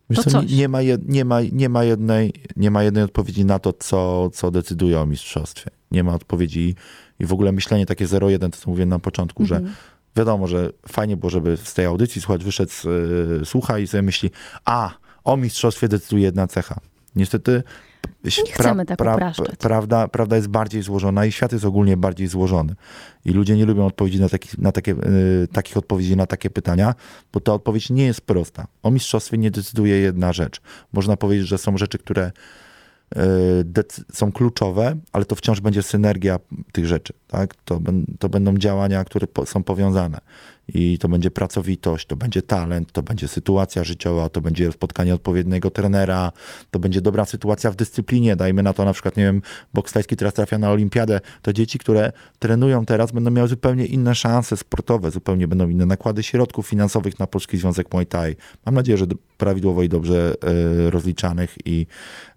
[0.10, 0.52] Wiesz To co, coś.
[0.52, 4.30] Nie, ma jed, nie, ma, nie, ma jednej, nie ma jednej odpowiedzi na to, co,
[4.30, 5.72] co decyduje o mistrzostwie.
[5.92, 6.76] Nie ma odpowiedzi
[7.20, 9.76] i w ogóle myślenie takie 0-1, to co mówiłem na początku, że Mhm.
[10.18, 12.86] Wiadomo, że fajnie było, żeby z tej audycji słuchacz wyszedł, z,
[13.42, 14.32] y, słucha i sobie myśli,
[14.66, 14.92] a,
[15.24, 16.80] o mistrzostwie decyduje jedna cecha.
[17.16, 17.64] Niestety
[18.24, 19.56] Nie chcemy tak upraszczać.
[19.60, 22.76] prawda, prawda jest bardziej złożona i świat jest ogólnie bardziej złożony.
[23.26, 26.96] I ludzie nie lubią odpowiedzi na, taki, na takie, y, takich odpowiedzi na takie pytania,
[27.34, 28.68] bo ta odpowiedź nie jest prosta.
[28.84, 30.62] O mistrzostwie nie decyduje jedna rzecz.
[30.94, 32.32] Można powiedzieć, że są rzeczy, które
[34.14, 36.40] są kluczowe, ale to wciąż będzie synergia
[36.72, 37.14] tych rzeczy.
[37.28, 37.56] Tak?
[37.56, 37.80] To,
[38.20, 40.18] to będą działania, które po- są powiązane.
[40.74, 45.70] I to będzie pracowitość, to będzie talent, to będzie sytuacja życiowa, to będzie spotkanie odpowiedniego
[45.70, 46.32] trenera,
[46.72, 48.36] to będzie dobra sytuacja w dyscyplinie.
[48.36, 49.42] Dajmy na to na przykład, nie wiem,
[49.74, 51.20] boks tajski teraz trafia na olimpiadę.
[51.42, 56.24] To dzieci, które trenują teraz, będą miały zupełnie inne szanse sportowe, zupełnie będą inne nakłady
[56.24, 58.36] środków finansowych na Polski Związek Muay Thai.
[58.66, 59.06] Mam nadzieję, że
[59.38, 60.36] prawidłowo i dobrze
[60.88, 61.88] e, rozliczanych i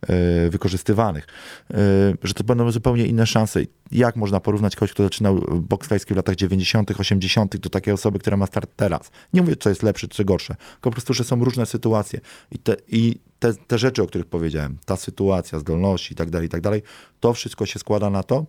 [0.03, 1.27] e, wykorzystywanych.
[1.71, 1.77] E,
[2.23, 3.61] że to będą zupełnie inne szanse.
[3.93, 8.37] Jak można porównać kogoś, kto zaczynał boks w latach 90., 80., do takiej osoby, która
[8.37, 9.11] ma start teraz?
[9.33, 12.21] Nie mówię, co jest lepsze, czy gorsze, tylko po prostu, że są różne sytuacje.
[12.51, 16.47] I te, i te, te rzeczy, o których powiedziałem, ta sytuacja, zdolności i tak dalej,
[16.47, 16.83] i tak dalej,
[17.21, 18.47] to wszystko się składa na to,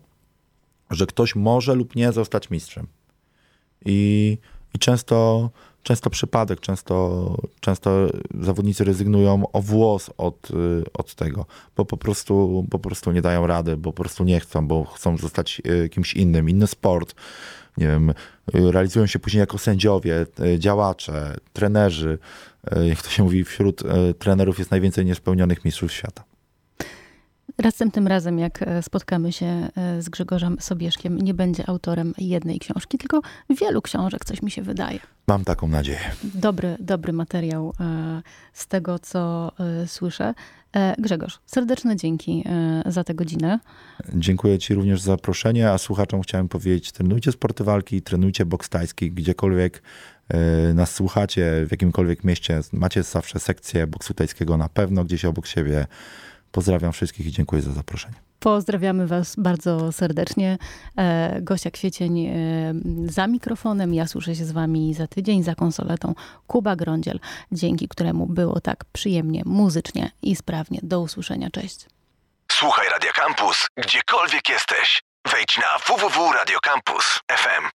[0.90, 2.86] że ktoś może lub nie zostać mistrzem.
[3.84, 4.38] I,
[4.74, 5.50] i często,
[5.82, 8.08] często przypadek, często, często
[8.40, 11.46] zawodnicy rezygnują o włos od, y, od tego,
[11.76, 15.18] bo po prostu, po prostu nie dają rady, bo po prostu nie chcą, bo chcą
[15.18, 17.14] zostać y, kimś innym, inny sport.
[17.76, 18.12] Nie wiem,
[18.54, 22.18] realizują się później jako sędziowie, y, działacze, trenerzy.
[22.76, 26.24] Y, Jak to się mówi, wśród y, trenerów jest najwięcej niespełnionych mistrzów świata.
[27.58, 32.98] Następnym razem, jak e, spotkamy się e, z Grzegorzem Sobieszkiem, nie będzie autorem jednej książki,
[32.98, 33.20] tylko
[33.60, 34.98] wielu książek, coś mi się wydaje.
[35.26, 36.00] Mam taką nadzieję.
[36.24, 38.22] Dobry, dobry materiał e,
[38.52, 39.52] z tego, co
[39.86, 40.34] słyszę.
[40.98, 42.44] Grzegorz, serdeczne dzięki
[42.86, 43.58] za tę godzinę.
[44.14, 49.12] Dziękuję Ci również za zaproszenie, a słuchaczom chciałem powiedzieć, trenujcie sporty walki, trenujcie boks tajski,
[49.12, 49.82] gdziekolwiek
[50.74, 55.86] nas słuchacie, w jakimkolwiek mieście, macie zawsze sekcję boksu tajskiego na pewno gdzieś obok siebie.
[56.52, 58.14] Pozdrawiam wszystkich i dziękuję za zaproszenie.
[58.40, 60.58] Pozdrawiamy Was bardzo serdecznie.
[60.96, 62.32] E, Gosia Kwiecień e,
[63.04, 63.94] za mikrofonem.
[63.94, 66.14] Ja słyszę się z Wami za tydzień za konsoletą.
[66.46, 67.20] Kuba Grądziel,
[67.52, 70.78] dzięki któremu było tak przyjemnie, muzycznie i sprawnie.
[70.82, 71.50] Do usłyszenia.
[71.50, 71.86] Cześć.
[72.52, 75.02] Słuchaj Radio Campus, gdziekolwiek jesteś.
[75.32, 77.64] Wejdź na www.radiocampus.fm.